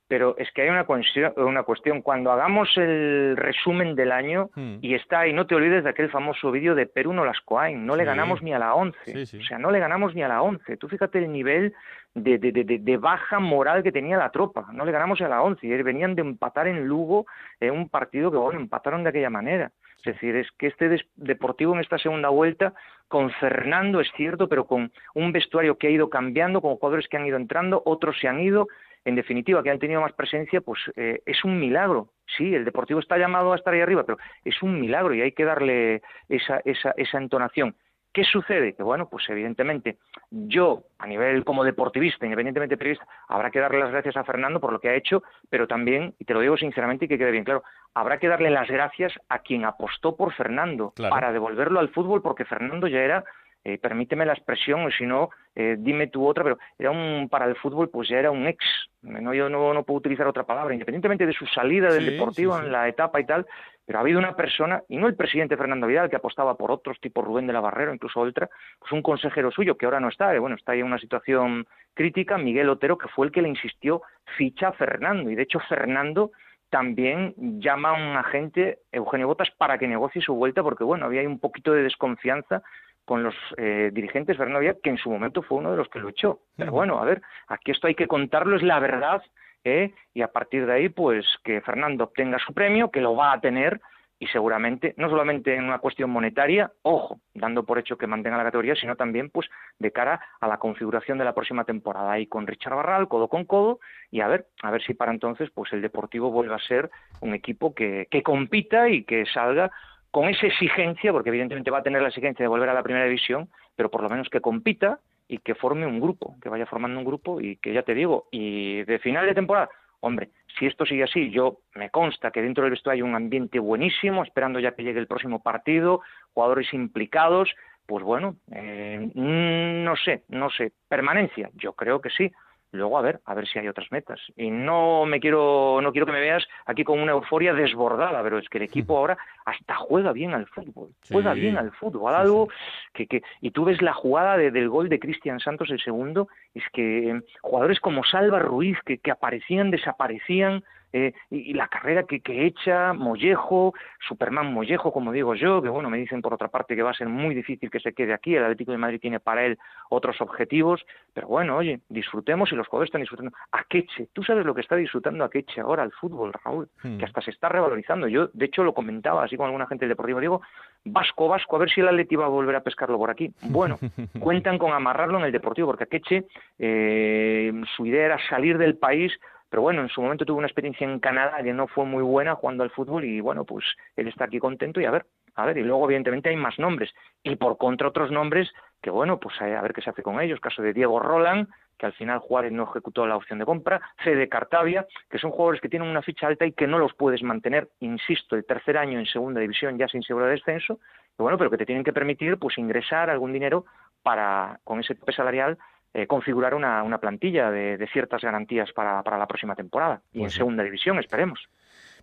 [0.08, 2.00] Pero es que hay una cuestión, una cuestión.
[2.00, 4.76] cuando hagamos el resumen del año hmm.
[4.80, 7.84] y está ahí, no te olvides de aquel famoso vídeo de Perú no las Coain,
[7.84, 10.42] no le ganamos ni a la 11, o sea, no le ganamos ni a la
[10.42, 10.76] 11.
[10.76, 11.74] Tú fíjate el nivel
[12.14, 15.66] de, de, de, baja moral que tenía la tropa, no le ganamos a la 11,
[15.66, 17.26] y venían de empatar en Lugo
[17.58, 19.72] en un partido que, bueno, empataron de aquella manera.
[20.07, 22.74] Es decir, es que este Deportivo en esta segunda vuelta,
[23.09, 27.16] con Fernando, es cierto, pero con un vestuario que ha ido cambiando, con jugadores que
[27.16, 28.68] han ido entrando, otros se han ido,
[29.04, 32.11] en definitiva, que han tenido más presencia, pues eh, es un milagro.
[32.36, 35.32] Sí, el Deportivo está llamado a estar ahí arriba, pero es un milagro y hay
[35.32, 37.74] que darle esa, esa, esa entonación.
[38.16, 38.72] ¿Qué sucede?
[38.72, 39.98] Que bueno, pues evidentemente
[40.30, 44.58] yo, a nivel como deportivista, independientemente de periodista, habrá que darle las gracias a Fernando
[44.58, 47.30] por lo que ha hecho, pero también, y te lo digo sinceramente y que quede
[47.30, 47.62] bien claro,
[47.92, 52.46] habrá que darle las gracias a quien apostó por Fernando para devolverlo al fútbol, porque
[52.46, 53.22] Fernando ya era
[53.68, 57.46] eh, permíteme la expresión, o si no, eh, dime tú otra, pero era un, para
[57.46, 58.64] el fútbol, pues ya era un ex,
[59.02, 62.70] no, yo no, no puedo utilizar otra palabra, independientemente de su salida del deportivo en
[62.70, 63.44] la etapa y tal,
[63.87, 67.01] pero ha habido una persona, y no el presidente Fernando Vidal, que apostaba por otros,
[67.01, 70.39] tipo Rubén de la Barrera, incluso Oltra, pues un consejero suyo, que ahora no está,
[70.41, 74.03] bueno, está ahí en una situación crítica, Miguel Otero, que fue el que le insistió,
[74.37, 76.32] ficha a Fernando, y de hecho Fernando
[76.68, 81.22] también llama a un agente, Eugenio Botas, para que negocie su vuelta, porque bueno, había
[81.22, 82.62] un poquito de desconfianza
[83.05, 86.01] con los eh, dirigentes Fernando Vidal, que en su momento fue uno de los que
[86.01, 86.41] lo echó.
[86.57, 89.22] Pero bueno, a ver, aquí esto hay que contarlo, es la verdad,
[89.66, 89.92] ¿eh?
[90.14, 93.40] y a partir de ahí, pues que Fernando obtenga su premio, que lo va a
[93.40, 93.80] tener,
[94.18, 98.44] y seguramente, no solamente en una cuestión monetaria, ojo, dando por hecho que mantenga la
[98.44, 99.46] categoría, sino también pues
[99.78, 103.44] de cara a la configuración de la próxima temporada ahí con Richard Barral, codo con
[103.44, 103.78] codo,
[104.10, 106.90] y a ver, a ver si para entonces pues el Deportivo vuelva a ser
[107.20, 109.70] un equipo que, que compita y que salga
[110.10, 113.04] con esa exigencia, porque evidentemente va a tener la exigencia de volver a la primera
[113.04, 116.99] división, pero por lo menos que compita y que forme un grupo, que vaya formando
[116.99, 119.68] un grupo y que ya te digo, y de final de temporada,
[120.01, 123.59] Hombre, si esto sigue así, yo me consta que dentro del vestuario hay un ambiente
[123.59, 126.01] buenísimo, esperando ya que llegue el próximo partido,
[126.35, 127.55] jugadores implicados,
[127.87, 132.31] pues bueno, eh, no sé, no sé, permanencia, yo creo que sí,
[132.72, 134.20] luego a ver, a ver si hay otras metas.
[134.36, 138.38] Y no me quiero, no quiero que me veas aquí con una euforia desbordada, pero
[138.38, 142.48] es que el equipo ahora hasta juega bien al fútbol, juega bien al fútbol, algo
[142.92, 146.64] que, que, y tú ves la jugada del gol de Cristian Santos el segundo, es
[146.72, 152.20] que eh, jugadores como Salva Ruiz que, que aparecían, desaparecían, eh, y, la carrera que,
[152.20, 153.74] que echa Mollejo,
[154.09, 156.95] Superman Mollejo, como digo yo, que bueno, me dicen por otra parte que va a
[156.95, 159.59] ser muy difícil que se quede aquí, el Atlético de Madrid tiene para él
[159.91, 163.32] otros objetivos, pero bueno, oye, disfrutemos y los jugadores están disfrutando.
[163.53, 166.99] Akeche, tú sabes lo que está disfrutando Akeche ahora el fútbol, Raúl, hmm.
[166.99, 168.09] que hasta se está revalorizando.
[168.09, 170.43] Yo, de hecho, lo comentaba así con alguna gente del Deportivo, digo,
[170.84, 173.32] Vasco, Vasco, a ver si el Atleti va a volver a pescarlo por aquí.
[173.57, 173.78] Bueno,
[174.20, 176.26] cuentan con amarrarlo en el Deportivo, porque Akeche,
[176.59, 179.12] eh, su idea era salir del país
[179.57, 182.34] pero bueno, en su momento tuvo una experiencia en Canadá que no fue muy buena
[182.34, 183.64] jugando al fútbol y bueno, pues
[183.96, 186.90] él está aquí contento y a ver, a ver, y luego evidentemente hay más nombres.
[187.22, 188.52] Y por contra otros nombres
[188.82, 191.48] que bueno, pues a ver qué se hace con ellos, caso de Diego Roland,
[191.78, 195.62] que al final Juárez no ejecutó la opción de compra, Fede Cartavia, que son jugadores
[195.62, 198.98] que tienen una ficha alta y que no los puedes mantener, insisto, el tercer año
[198.98, 200.80] en segunda división ya sin seguridad de descenso,
[201.16, 203.64] bueno, pero que te tienen que permitir pues ingresar algún dinero
[204.02, 205.57] para con ese tope salarial
[205.95, 210.20] eh, configurar una, una plantilla de, de, ciertas garantías para, para la próxima temporada y
[210.20, 211.49] pues en segunda división, esperemos.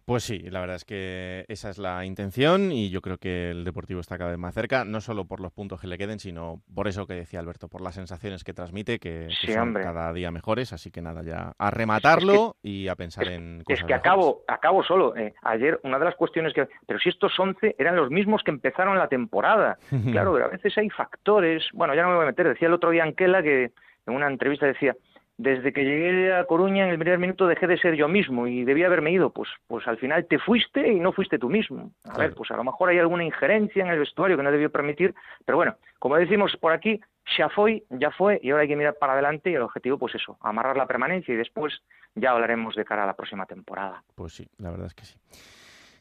[0.06, 3.64] Pues sí, la verdad es que esa es la intención y yo creo que el
[3.64, 6.62] Deportivo está cada vez más cerca, no solo por los puntos que le queden, sino
[6.76, 10.74] por eso que decía Alberto, por las sensaciones que transmite, que, son cada día mejores,
[10.74, 14.84] así que nada, ya a rematarlo y a pensar en cosas Es que acabo, acabo
[14.84, 15.16] solo.
[15.16, 16.68] Eh, ayer una de las cuestiones que...
[16.86, 19.78] Pero si estos 11 eran los mismos que empezaron la temporada.
[20.12, 21.64] claro, pero a veces hay factores...
[21.72, 23.72] Bueno, ya no me voy a meter, decía el otro día Anquela que
[24.06, 24.96] en una entrevista decía
[25.38, 28.64] desde que llegué a Coruña en el primer minuto dejé de ser yo mismo y
[28.64, 31.92] debía haberme ido, pues, pues al final te fuiste y no fuiste tú mismo.
[32.04, 34.72] A ver, pues a lo mejor hay alguna injerencia en el vestuario que no debió
[34.72, 35.16] permitir,
[35.46, 37.02] pero bueno, como decimos por aquí,
[37.38, 40.14] ya fue, ya fue y ahora hay que mirar para adelante y el objetivo pues
[40.16, 41.82] eso, amarrar la permanencia y después
[42.16, 44.04] ya hablaremos de cara a la próxima temporada.
[44.16, 45.18] Pues sí, la verdad es que sí.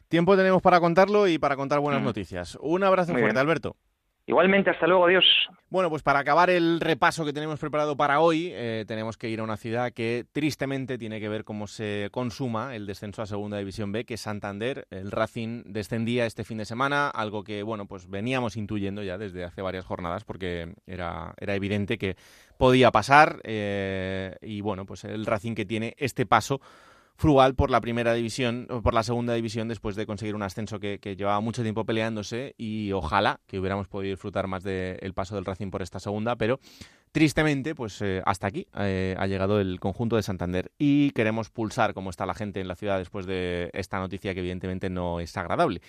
[0.09, 2.05] Tiempo tenemos para contarlo y para contar buenas mm.
[2.05, 2.57] noticias.
[2.61, 3.75] Un abrazo fuerte, Alberto.
[4.25, 5.25] Igualmente, hasta luego, adiós.
[5.69, 9.41] Bueno, pues para acabar el repaso que tenemos preparado para hoy, eh, tenemos que ir
[9.41, 13.57] a una ciudad que tristemente tiene que ver cómo se consuma el descenso a Segunda
[13.57, 14.87] División B, que es Santander.
[14.91, 19.43] El Racing descendía este fin de semana, algo que, bueno, pues veníamos intuyendo ya desde
[19.43, 22.15] hace varias jornadas, porque era, era evidente que
[22.57, 23.41] podía pasar.
[23.43, 26.61] Eh, y bueno, pues el Racing que tiene este paso
[27.15, 30.99] frugal por la primera división, por la segunda división, después de conseguir un ascenso que,
[31.15, 35.69] llevaba mucho tiempo peleándose y ojalá que hubiéramos podido disfrutar más del paso del Racing
[35.69, 36.59] por esta segunda, pero
[37.11, 41.93] tristemente, pues eh, hasta aquí eh, ha llegado el conjunto de Santander y queremos pulsar
[41.93, 45.37] cómo está la gente en la ciudad después de esta noticia que evidentemente no es
[45.37, 45.81] agradable.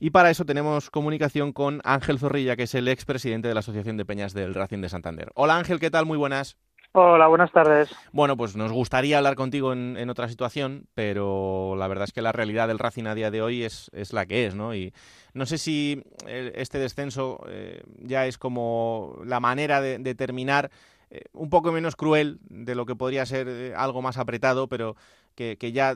[0.00, 3.96] Y para eso tenemos comunicación con Ángel Zorrilla, que es el expresidente de la Asociación
[3.96, 5.32] de Peñas del Racing de Santander.
[5.34, 6.06] Hola Ángel, ¿qué tal?
[6.06, 6.56] Muy buenas.
[6.92, 7.94] Hola, buenas tardes.
[8.12, 12.32] Bueno, pues nos gustaría hablar contigo en, otra situación, pero la verdad es que la
[12.32, 14.74] realidad del Racing a día de hoy es, la que es, ¿no?
[14.74, 14.94] Y
[15.34, 20.70] no sé si eh, este descenso eh, ya es como la manera de, terminar
[21.10, 24.96] eh, un poco menos cruel de lo que podría ser algo más apretado, pero
[25.34, 25.94] que, ya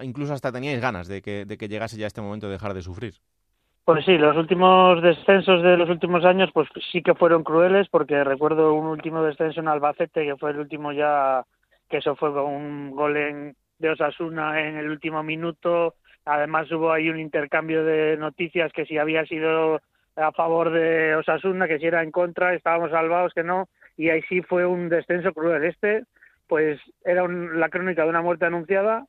[0.00, 3.20] incluso hasta teníais ganas de que llegase ya este momento de dejar de sufrir.
[3.88, 8.22] Pues sí, los últimos descensos de los últimos años pues sí que fueron crueles porque
[8.22, 11.42] recuerdo un último descenso en Albacete que fue el último ya
[11.88, 15.94] que eso fue con un gol en, de Osasuna en el último minuto.
[16.26, 19.80] Además hubo ahí un intercambio de noticias que si había sido
[20.16, 24.20] a favor de Osasuna, que si era en contra, estábamos salvados, que no, y ahí
[24.28, 25.64] sí fue un descenso cruel.
[25.64, 26.04] Este,
[26.46, 29.06] pues era la crónica de una muerte anunciada,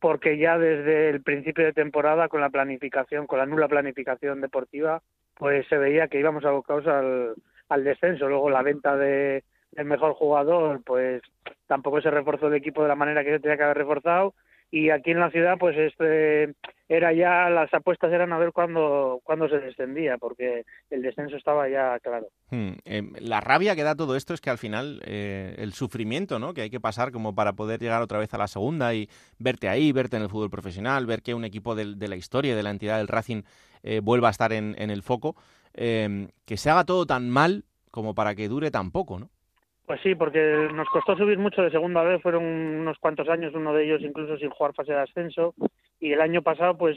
[0.00, 5.02] porque ya desde el principio de temporada con la planificación, con la nula planificación deportiva,
[5.34, 7.34] pues se veía que íbamos abocados al,
[7.68, 8.28] al descenso.
[8.28, 11.22] Luego la venta de, del mejor jugador, pues
[11.66, 14.34] tampoco se reforzó el equipo de la manera que se tenía que haber reforzado
[14.70, 16.54] y aquí en la ciudad pues este
[16.88, 21.68] era ya las apuestas eran a ver cuándo, cuándo se descendía porque el descenso estaba
[21.68, 25.54] ya claro hmm, em, la rabia que da todo esto es que al final eh,
[25.58, 26.54] el sufrimiento ¿no?
[26.54, 29.08] que hay que pasar como para poder llegar otra vez a la segunda y
[29.38, 32.62] verte ahí verte en el fútbol profesional ver que un equipo de, la historia de
[32.62, 33.42] la entidad del Racing
[33.82, 35.36] eh, vuelva a estar en, en el foco
[35.74, 39.28] em, que se haga todo tan mal como para que dure tan poco ¿no?
[39.88, 43.72] Pues sí, porque nos costó subir mucho de segunda vez, fueron unos cuantos años, uno
[43.72, 45.54] de ellos incluso sin jugar fase de ascenso,
[46.00, 46.96] y el año pasado pues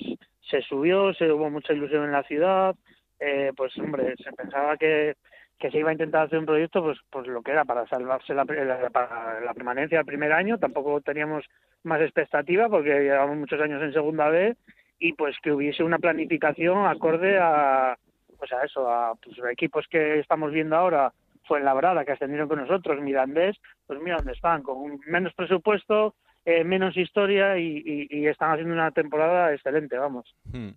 [0.49, 2.75] se subió, se hubo mucha ilusión en la ciudad,
[3.19, 5.15] eh, pues hombre, se pensaba que,
[5.59, 8.33] que se iba a intentar hacer un proyecto pues pues lo que era para salvarse
[8.33, 11.45] la, para la permanencia del primer año, tampoco teníamos
[11.83, 14.57] más expectativa porque llevamos muchos años en segunda vez
[14.99, 17.97] y pues que hubiese una planificación acorde a
[18.37, 23.01] pues a eso, a pues, equipos que estamos viendo ahora Fuenlabrada, que ascendieron con nosotros,
[23.01, 26.15] Mirandés, pues mira dónde están, con menos presupuesto,
[26.45, 30.35] eh, menos historia y, están haciendo una temporada excelente, vamos.
[30.45, 30.69] Hmm.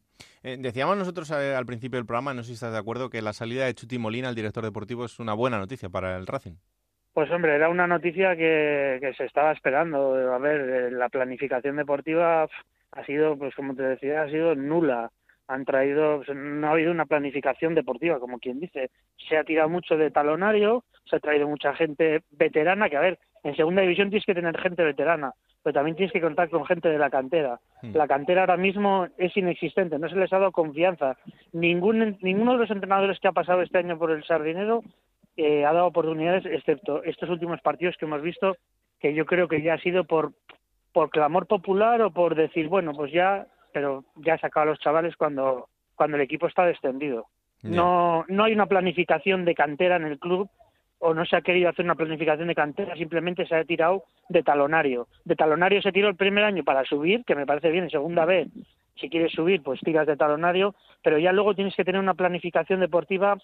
[0.43, 3.23] Eh, decíamos nosotros eh, al principio del programa, no sé si estás de acuerdo, que
[3.23, 6.57] la salida de Chuti Molina, el director deportivo, es una buena noticia para el Racing.
[7.15, 10.33] Pues hombre, era una noticia que, que se estaba esperando.
[10.33, 12.49] A ver, la planificación deportiva
[12.93, 15.11] ha sido, pues como te decía, ha sido nula
[15.49, 18.91] han traído, pues, no ha habido una planificación deportiva, como quien dice.
[19.29, 23.19] Se ha tirado mucho de talonario, se ha traído mucha gente veterana, que a ver,
[23.43, 25.33] en segunda división tienes que tener gente veterana,
[25.63, 27.61] pero también tienes que contar con gente de la cantera.
[27.83, 27.95] Hmm.
[27.95, 31.17] La cantera ahora mismo es inexistente, no se les ha dado confianza.
[31.53, 34.83] Ningún, ninguno de los entrenadores que ha pasado este año por el Sardinero
[35.37, 38.57] eh, ha dado oportunidades, excepto estos últimos partidos que hemos visto,
[38.99, 40.33] que yo creo que ya ha sido por,
[40.93, 45.17] por clamor popular o por decir, bueno, pues ya pero ya sacado a los chavales
[45.17, 47.27] cuando, cuando el equipo está descendido.
[47.63, 50.49] No, no hay una planificación de cantera en el club
[51.01, 54.43] o no se ha querido hacer una planificación de cantera, simplemente se ha tirado de
[54.43, 55.09] talonario.
[55.25, 58.25] De talonario se tiró el primer año para subir, que me parece bien, en segunda
[58.25, 58.49] vez,
[58.97, 62.81] si quieres subir, pues tiras de talonario, pero ya luego tienes que tener una planificación
[62.81, 63.37] deportiva,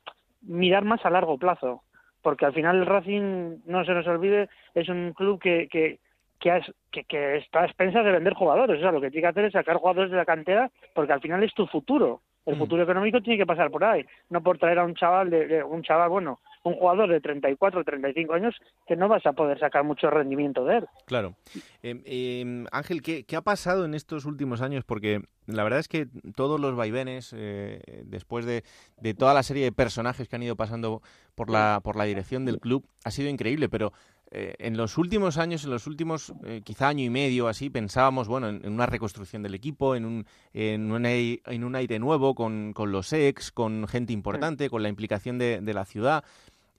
[0.42, 1.82] mirar más a largo plazo,
[2.22, 5.98] porque al final el Racing, no se nos olvide, es un club que, que,
[6.40, 8.78] que, que, está a expensas de vender jugadores.
[8.78, 11.20] O sea, lo que tiene que hacer es sacar jugadores de la cantera porque al
[11.20, 12.22] final es tu futuro.
[12.46, 12.58] El mm.
[12.58, 15.82] futuro económico tiene que pasar por ahí, no por traer a un chaval, de, un
[15.82, 19.84] chaval, bueno, un jugador de 34 o 35 años que no vas a poder sacar
[19.84, 20.86] mucho rendimiento de él.
[21.06, 21.34] Claro.
[21.82, 24.84] Em, em, Ángel, ¿qué, ¿qué, ha pasado en estos últimos años?
[24.84, 28.64] Porque la verdad es que todos los vaivenes, eh, después de,
[28.98, 31.02] de, toda la serie de personajes que han ido pasando
[31.34, 33.92] por la, por la dirección del club, ha sido increíble, pero
[34.32, 38.28] eh, en los últimos años, en los últimos eh, quizá año y medio así, pensábamos
[38.28, 42.72] bueno, en, una reconstrucción del equipo, en un, en un, en un aire nuevo, con,
[42.72, 46.24] con, los ex, con gente importante, con la implicación de, de, la ciudad.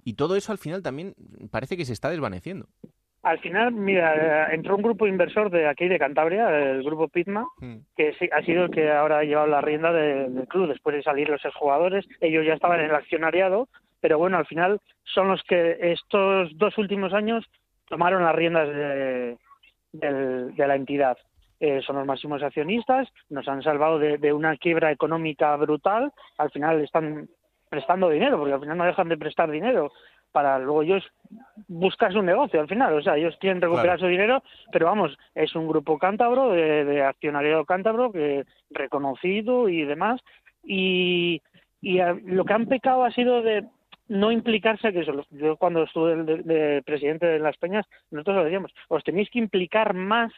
[0.03, 1.13] Y todo eso al final también
[1.51, 2.67] parece que se está desvaneciendo.
[3.23, 7.45] Al final, mira, eh, entró un grupo inversor de aquí de Cantabria, el grupo Pitma,
[7.59, 7.75] Hmm.
[7.95, 11.03] que ha sido el que ahora ha llevado la rienda de- del club después de
[11.03, 12.05] salir los exjugadores.
[12.19, 13.69] Ellos ya estaban en el accionariado,
[14.01, 17.45] pero bueno, al final son los que estos dos últimos años
[17.87, 19.37] tomaron las riendas de,
[19.93, 21.17] del- de la entidad.
[21.59, 26.11] Eh, son los máximos accionistas, nos han salvado de, de una quiebra económica brutal.
[26.37, 27.29] Al final están
[27.69, 29.91] prestando dinero, porque al final no dejan de prestar dinero
[30.31, 31.03] para luego ellos
[31.67, 32.93] buscar su negocio al final.
[32.93, 33.99] O sea, ellos quieren recuperar Claro.
[33.99, 39.83] su dinero, pero vamos, es un grupo cántabro, de, de accionariado cántabro, que reconocido y
[39.83, 40.19] demás.
[40.63, 41.41] Y,
[41.81, 43.65] y a- lo que han pecado ha sido de
[44.11, 48.43] no implicarse, que eso, yo cuando estuve de, de presidente de las Peñas, nosotros lo
[48.43, 50.33] decíamos, os tenéis que implicar más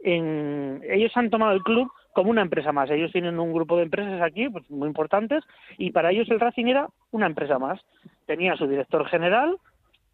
[0.00, 0.82] en...
[0.82, 2.90] Ellos han tomado el club como una empresa más.
[2.90, 5.44] Ellos tienen un grupo de empresas aquí, pues muy importantes,
[5.78, 7.80] y para ellos el Racing era una empresa más.
[8.26, 9.56] Tenía su director general,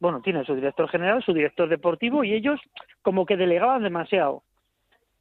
[0.01, 2.61] bueno, tiene su director general, su director deportivo, y ellos
[3.01, 4.43] como que delegaban demasiado.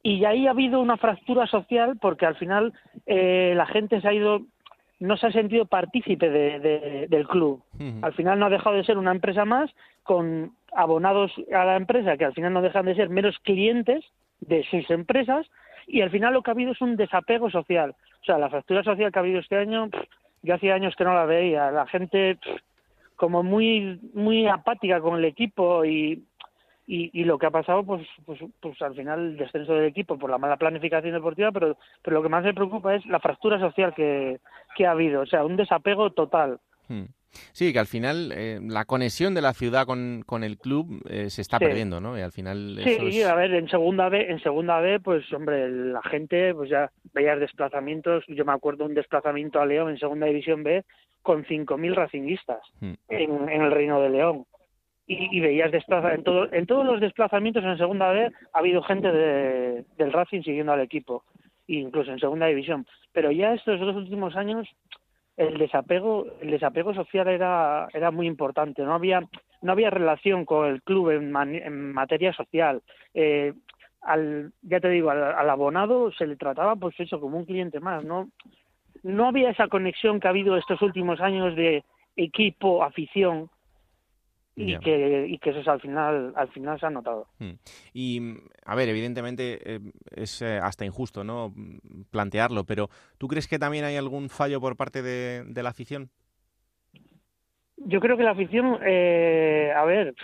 [0.02, 2.72] Y ahí ha habido una fractura social porque al final
[3.06, 4.42] eh, la gente se ha ido,
[5.00, 7.62] no se ha sentido partícipe de- de- del club.
[8.02, 9.70] Al final no ha dejado de ser una empresa más
[10.02, 14.04] con abonados a la empresa que al final no dejan de ser meros clientes
[14.40, 15.46] de sus empresas
[15.86, 17.94] y al final lo que ha habido es un desapego social.
[18.20, 20.02] O sea, la fractura social que ha habido este año, pff,
[20.42, 21.70] yo hacía años que no la veía.
[21.70, 22.60] La gente pff,
[23.16, 26.22] como muy muy apática con el equipo y,
[26.90, 30.18] y, y lo que ha pasado, pues, pues, pues al final el descenso del equipo
[30.18, 33.60] por la mala planificación deportiva, pero, pero lo que más me preocupa es la fractura
[33.60, 34.40] social que,
[34.74, 35.20] que ha habido.
[35.20, 36.58] O sea, un desapego total.
[36.88, 37.04] Hmm.
[37.52, 41.28] Sí, que al final eh, la conexión de la ciudad con, con el club eh,
[41.28, 41.66] se está Sí.
[41.66, 42.16] perdiendo, ¿no?
[42.18, 43.26] Y al final Sí, eso es...
[43.26, 47.38] a ver, en segunda B, en segunda B, pues hombre, la gente, pues ya veías
[47.38, 48.24] desplazamientos.
[48.28, 50.84] Yo me acuerdo un desplazamiento a León en segunda división B
[51.20, 54.46] con 5.000 racinguistas en, en el Reino de León.
[55.10, 59.10] Y, veías desplaza en, todo, en todos los desplazamientos en segunda B ha habido gente
[59.10, 61.24] de- del Racing siguiendo al equipo,
[61.66, 62.86] incluso en segunda división.
[63.12, 64.68] Pero ya estos dos últimos años
[65.38, 68.82] el desapego el desapego social era era muy importante.
[68.82, 69.22] No había
[69.62, 72.82] no había relación con el club en, en materia social.
[73.14, 73.54] Eh,
[74.02, 77.80] al ya te digo al, al abonado se le trataba pues eso como un cliente
[77.80, 78.28] más no
[79.02, 81.82] no había esa conexión que ha habido estos últimos años de
[82.16, 83.48] equipo afición
[84.58, 87.52] y que y que eso es al final al final se ha notado Hmm.
[87.94, 88.20] Y,
[88.64, 89.80] a ver, evidentemente eh,
[90.10, 91.52] es eh, hasta injusto, ¿no?
[92.10, 96.10] Plantearlo, pero ¿tú crees que también hay algún fallo por parte de, de la afición?
[97.76, 100.14] Yo creo que la afición, eh, a ver,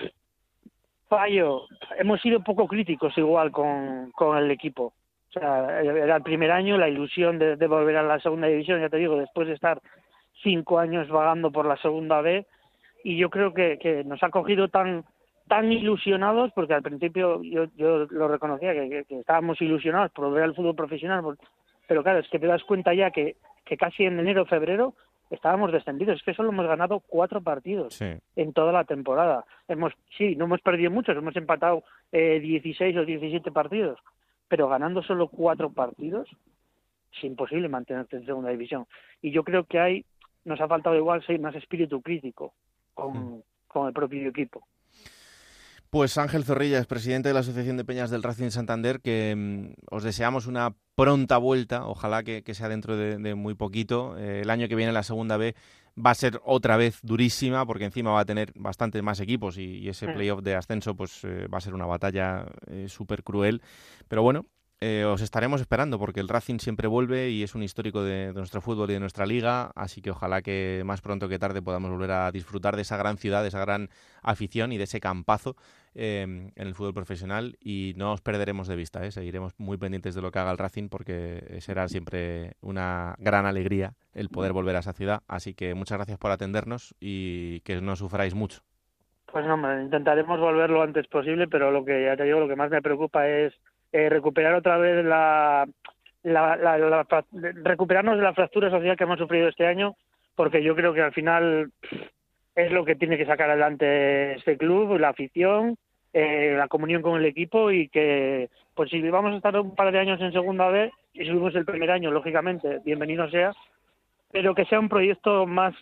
[1.09, 1.63] fallo,
[1.99, 4.93] hemos sido poco críticos igual con, con el equipo.
[5.29, 8.81] O sea, era el primer año, la ilusión de, de volver a la segunda división,
[8.81, 9.81] ya te digo, después de estar
[10.43, 12.47] cinco años vagando por la segunda B,
[13.05, 15.05] y yo creo que, que nos ha cogido tan
[15.47, 20.25] tan ilusionados, porque al principio yo, yo lo reconocía, que, que- que estábamos ilusionados por
[20.25, 21.23] volver al fútbol profesional,
[21.87, 23.37] pero claro, es que te das cuenta ya que,
[23.67, 24.95] que casi en enero febrero
[25.29, 28.07] estábamos descendidos, es que solo hemos ganado cuatro partidos Sí.
[28.37, 29.45] en toda la temporada.
[29.69, 33.99] Hemos, sí, no hemos perdido muchos, hemos empatado eh, 16 o 17 partidos,
[34.49, 36.27] pero ganando solo cuatro partidos
[37.13, 38.87] es imposible mantenerte en segunda división.
[39.21, 40.05] Y yo creo que hay,
[40.47, 42.55] nos ha faltado igual más espíritu crítico
[42.95, 44.67] con, con el propio equipo.
[45.91, 50.03] Pues Ángel Zorrilla, presidente de la Asociación de Peñas del Racing Santander, que mm, os
[50.03, 54.17] deseamos una pronta vuelta, ojalá que, que sea dentro de, de muy poquito.
[54.19, 55.55] Eh, el año que viene la segunda B
[55.97, 59.79] va a ser otra vez durísima, porque encima va a tener bastantes más equipos y,
[59.79, 60.15] y ese Mm.
[60.15, 63.63] playoff de ascenso pues eh, va a ser una batalla eh, súper cruel.
[64.09, 64.47] Pero bueno,
[64.81, 68.35] eh, os estaremos esperando, porque el Racing siempre vuelve y es un histórico de, de
[68.35, 71.91] nuestro fútbol y de nuestra liga, así que ojalá que más pronto que tarde podamos
[71.91, 73.89] volver a disfrutar de esa gran ciudad, de esa gran
[74.23, 75.57] afición y de ese campazo
[75.95, 79.11] eh, en el fútbol profesional y no os perderemos de vista, ¿eh?
[79.13, 83.95] seguiremos muy pendientes de lo que haga el Racing porque será siempre una gran alegría
[84.13, 85.23] el poder volver a esa ciudad.
[85.29, 88.61] Así que muchas gracias por atendernos y que no sufráis mucho.
[89.31, 92.57] Pues no, intentaremos volver lo antes posible, pero lo que ya te digo, lo que
[92.57, 93.53] más me preocupa es
[93.95, 95.67] eh, recuperar otra vez la,
[96.25, 97.25] la, la-
[97.63, 99.95] recuperarnos de la fractura social que hemos sufrido este año,
[100.35, 101.71] porque yo creo que al final
[102.57, 105.77] es lo que tiene que sacar adelante este club, la afición,
[106.13, 109.93] eh, la comunión con el equipo y que, pues si vamos a estar un par
[109.93, 113.53] de años en segunda vez y subimos el primer año, lógicamente, bienvenido sea,
[114.33, 115.73] pero que sea un proyecto más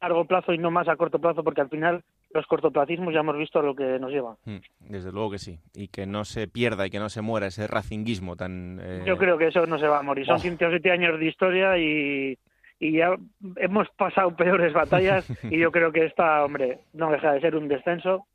[0.00, 2.02] largo plazo y no más a corto plazo, porque al final
[2.36, 4.36] los cortoplacismos ya hemos visto a lo que nos llevan.
[4.44, 5.58] Mm, Desde luego que sí.
[5.74, 8.78] Y que no se pierda y que no se muera ese racinguismo tan...
[8.80, 10.26] eh, Yo creo que eso no se va a morir.
[10.26, 10.38] Son Oh.
[10.38, 12.38] 107 años de historia y,
[12.78, 13.16] y ya
[13.56, 17.68] hemos pasado peores batallas y yo creo que esta, hombre, no deja de ser un
[17.68, 18.26] descenso,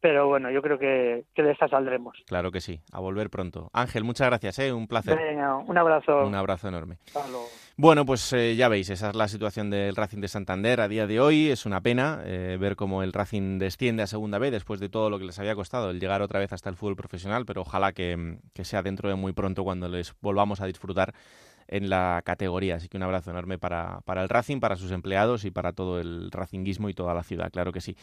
[0.00, 2.16] pero bueno, yo creo que, de esta saldremos.
[2.26, 3.70] Claro que sí, a volver pronto.
[3.72, 4.72] Ángel, muchas gracias, ¿eh?
[4.72, 5.18] un placer.
[5.66, 6.26] un abrazo.
[6.26, 6.98] Un abrazo enorme.
[7.78, 11.06] Bueno, pues eh, ya veis, esa es la situación del Racing de Santander a día
[11.06, 11.50] de hoy.
[11.50, 15.10] Es una pena eh, ver cómo el Racing desciende a segunda vez después de todo
[15.10, 17.92] lo que les había costado el llegar otra vez hasta el fútbol profesional, pero ojalá
[17.92, 21.12] que, que sea dentro de muy pronto cuando les volvamos a disfrutar
[21.68, 22.76] en la categoría.
[22.76, 26.00] Así que un abrazo enorme para, para, el Racing, para sus empleados y para todo
[26.00, 27.96] el racinguismo y toda la ciudad, claro que sí.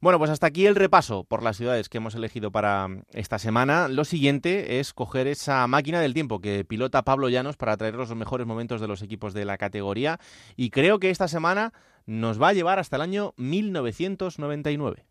[0.00, 3.88] Bueno, pues hasta aquí el repaso por las ciudades que hemos elegido para esta semana.
[3.88, 8.14] Lo siguiente es coger esa máquina del tiempo que pilota Pablo Llanos para traer los
[8.14, 10.18] mejores momentos de los equipos de la categoría
[10.56, 11.72] y creo que esta semana
[12.06, 15.04] nos va a llevar hasta el año 1999.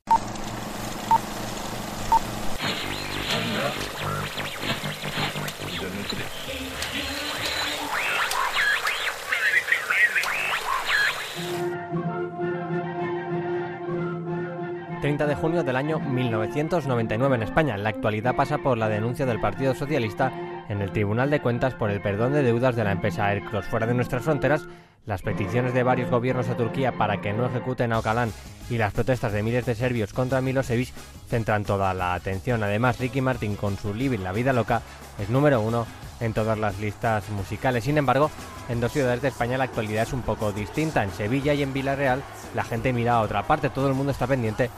[15.03, 17.75] 30 de junio del año 1999 en España.
[17.75, 20.31] La actualidad pasa por la denuncia del Partido Socialista
[20.69, 23.85] en el Tribunal de Cuentas por el perdón de deudas de la empresa Aircross fuera
[23.85, 24.65] de nuestras fronteras,
[25.05, 28.31] las peticiones de varios gobiernos de Turquía para que no ejecuten a Ocalán
[28.69, 30.93] y las protestas de miles de serbios contra Milosevic
[31.27, 32.63] centran toda la atención.
[32.63, 34.81] Además, Ricky Martin con su Living la vida loca
[35.19, 35.85] es número uno
[36.23, 37.83] en todas las listas musicales.
[37.83, 38.31] Sin embargo,
[38.69, 41.03] en dos ciudades de España la actualidad es un poco distinta.
[41.03, 42.23] En Sevilla y en Villarreal
[42.55, 44.69] la gente mira a otra parte, todo el mundo está pendiente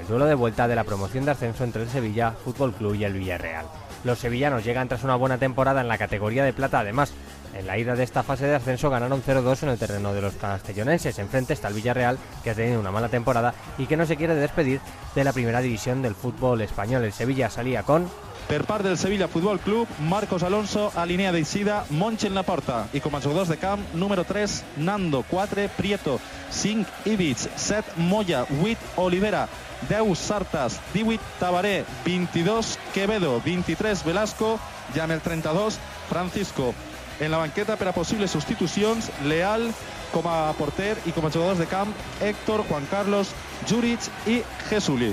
[0.00, 3.04] el duelo de vuelta de la promoción de ascenso entre el Sevilla Fútbol Club y
[3.04, 3.66] el Villarreal.
[4.04, 7.12] Los sevillanos llegan tras una buena temporada en la categoría de plata, además.
[7.54, 10.34] En la ida de esta fase de ascenso ganaron 0-2 en el terreno de los
[10.34, 11.18] castellonenses.
[11.18, 14.34] Enfrente está el Villarreal, que ha tenido una mala temporada y que no se quiere
[14.34, 14.80] despedir
[15.14, 17.02] de la primera división del fútbol español.
[17.02, 18.08] El Sevilla salía con
[18.46, 22.84] Per part del Sevilla Futbol Club, Marcos Alonso, a línia d'eixida, Monchi en la porta.
[22.94, 26.20] I com a jugadors de camp, número 3, Nando, 4, Prieto,
[26.54, 29.48] 5, Ivic, 7, Moya, 8, Olivera,
[29.88, 34.60] 10, Sartas, 18, Tabaré, 22, Quevedo, 23, Velasco,
[34.94, 36.70] i amb el 32, Francisco.
[37.18, 39.72] En la banqueta per a possibles substitucions, Leal
[40.12, 41.90] com a porter i com a jugadors de camp,
[42.22, 43.34] Héctor, Juan Carlos,
[43.66, 44.38] Juric i
[44.70, 45.10] Jesuli.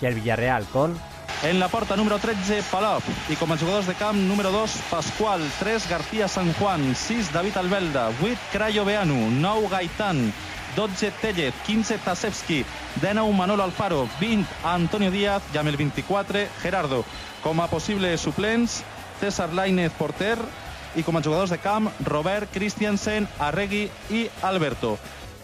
[0.00, 0.94] I el Villarreal con
[1.42, 3.02] en la porta número 13, Palop.
[3.28, 5.40] I com a jugadors de camp, número 2, Pascual.
[5.58, 6.94] 3, García San Juan.
[6.94, 8.10] 6, David Albelda.
[8.22, 9.30] 8, Crayo Beanu.
[9.30, 10.32] 9, Gaitán.
[10.74, 11.54] 12, Tellez.
[11.66, 12.64] 15, Tasevski.
[13.00, 14.08] 19, Manolo Alfaro.
[14.20, 15.42] 20, Antonio Díaz.
[15.54, 17.04] I amb el 24, Gerardo.
[17.42, 18.82] Com a possibles suplents,
[19.20, 20.38] César Lainez, porter.
[20.96, 24.96] I com a jugadors de camp, Robert, Christiansen, Arregui i Alberto.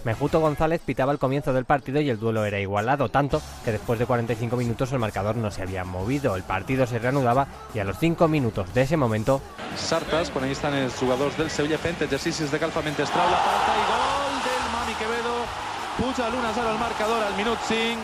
[0.05, 3.99] Mejuto González pitaba el comienzo del partido y el duelo era igualado, tanto que después
[3.99, 6.35] de 45 minutos el marcador no se había movido.
[6.35, 9.41] El partido se reanudaba y a los 5 minutos de ese momento...
[9.77, 13.73] Sartas, quan ahí estan els jugadors del Sevilla fent exercicis de calfament estrau, la falta
[13.79, 15.37] i gol del Mami Quevedo.
[15.97, 17.97] Puja l'1-0 al marcador al minut 5.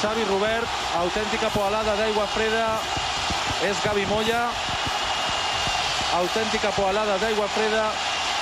[0.00, 2.68] Xavi Robert, autèntica poalada d'aigua freda.
[3.66, 4.46] És Gavi Moya.
[6.20, 7.90] Autèntica poalada d'aigua freda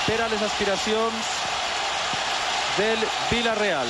[0.05, 1.38] per a les aspiracions
[2.79, 2.99] del
[3.29, 3.87] Villarreal.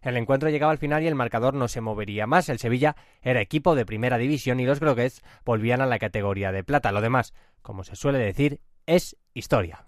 [0.00, 2.48] El encuentro llegaba al final y el marcador no se movería más.
[2.48, 6.62] El Sevilla era equipo de primera división y los groguets volvían a la categoría de
[6.62, 6.92] plata.
[6.92, 9.86] Lo demás, como se suele decir, es historia.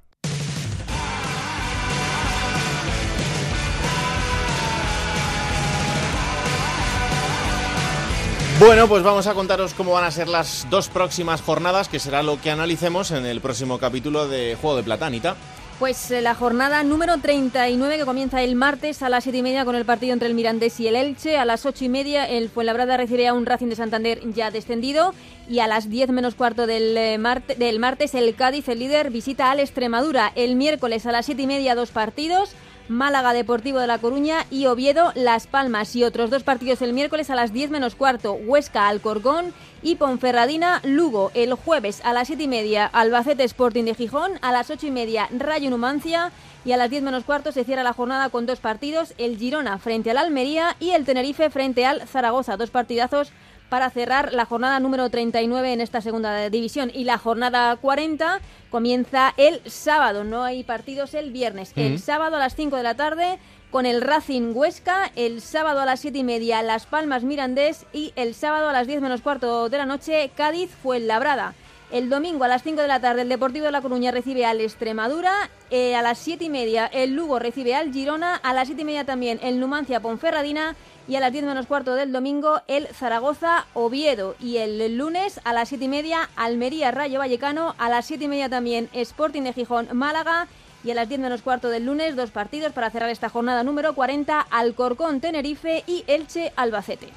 [8.59, 12.23] Bueno, pues vamos a contaros cómo van a ser las dos próximas jornadas, que será
[12.23, 15.37] lo que analicemos en el próximo capítulo de Juego de Platanita.
[15.83, 19.65] Pues eh, la jornada número 39 que comienza el martes a las 7 y media
[19.65, 21.39] con el partido entre el Mirandés y el Elche.
[21.39, 25.13] A las 8 y media el Fuenlabrada recibe a un Racing de Santander ya descendido.
[25.51, 27.19] Y a las 10 menos cuarto del, eh,
[27.59, 30.31] del martes el Cádiz, el líder, visita al Extremadura.
[30.37, 32.55] El miércoles a las 7 y media dos partidos.
[32.93, 35.97] Málaga Deportivo de La Coruña y Oviedo Las Palmas.
[35.97, 40.81] Y otros dos partidos el miércoles a las 10 menos cuarto, Huesca Alcorcón y Ponferradina
[40.85, 41.33] Lugo.
[41.35, 44.33] El jueves a las 7 y media, Albacete Sporting de Gijón.
[44.43, 46.31] A las 8 y media, Rayo Numancia.
[46.65, 49.79] Y a las 10 menos cuarto se cierra la jornada con dos partidos, el Girona
[49.79, 52.57] frente al Almería y el Tenerife frente al Zaragoza.
[52.57, 53.33] Dos partidazos
[53.73, 56.91] para cerrar la jornada número 39 en esta segunda división.
[56.93, 61.73] Y la jornada 40 comienza el sábado, no hay partidos el viernes.
[61.75, 63.39] El sábado a las 5 de la tarde
[63.71, 68.13] con el Racing Huesca, el sábado a las 7 y media Las Palmas Mirandés y
[68.15, 71.55] el sábado a las 10 menos cuarto de la noche Cádiz Fuenlabrada.
[71.91, 74.61] El domingo a las 5 de la tarde el Deportivo de La Coruña recibe al
[74.63, 78.81] Extremadura, eh, a las 7 y media el Lugo recibe al Girona, a las 7
[78.81, 80.75] y media también el Numancia Ponferradina
[81.09, 85.53] y a las 10 menos cuarto del domingo el Zaragoza Oviedo y el lunes a
[85.53, 89.53] las 7 y media Almería Rayo Vallecano, a las 7 y media también Sporting de
[89.53, 90.47] Gijón Málaga
[90.85, 93.95] Y a las 10 menos cuarto del lunes, dos partidos para cerrar esta jornada número
[93.95, 97.09] 40, Alcorcón, Tenerife y Elche, Albacete.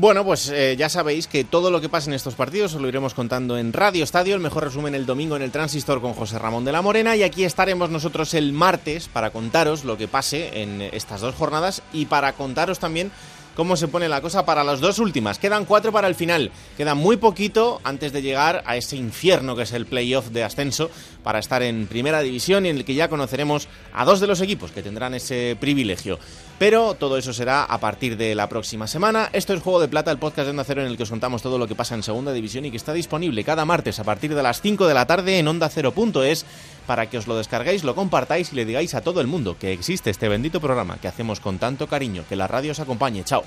[0.00, 2.86] Bueno, pues eh, ya sabéis que todo lo que pasa en estos partidos os lo
[2.86, 6.38] iremos contando en Radio Estadio, el mejor resumen el domingo en el Transistor con José
[6.38, 7.16] Ramón de la Morena.
[7.16, 11.82] Y aquí estaremos nosotros el martes para contaros lo que pase en estas dos jornadas
[11.92, 13.10] y para contaros también
[13.58, 15.40] cómo se pone la cosa para las dos últimas.
[15.40, 16.52] Quedan cuatro para el final.
[16.76, 20.92] Queda muy poquito antes de llegar a ese infierno que es el playoff de ascenso
[21.24, 24.40] para estar en primera división y en el que ya conoceremos a dos de los
[24.42, 26.20] equipos que tendrán ese privilegio.
[26.60, 29.28] Pero todo eso será a partir de la próxima semana.
[29.32, 31.42] Esto es Juego de Plata, el podcast de Onda Cero en el que os contamos
[31.42, 34.36] todo lo que pasa en segunda división y que está disponible cada martes a partir
[34.36, 36.46] de las 5 de la tarde en onda Cero.es
[36.88, 39.74] para que os lo descarguéis, lo compartáis y le digáis a todo el mundo que
[39.74, 42.24] existe este bendito programa que hacemos con tanto cariño.
[42.26, 43.22] Que la radio os acompañe.
[43.24, 43.44] Chao.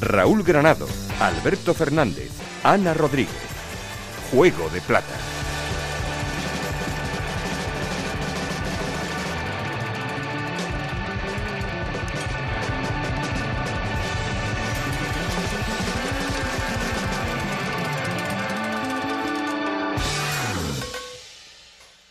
[0.00, 0.88] Raúl Granado,
[1.20, 2.32] Alberto Fernández,
[2.64, 3.30] Ana Rodríguez.
[4.32, 5.41] Juego de Plata.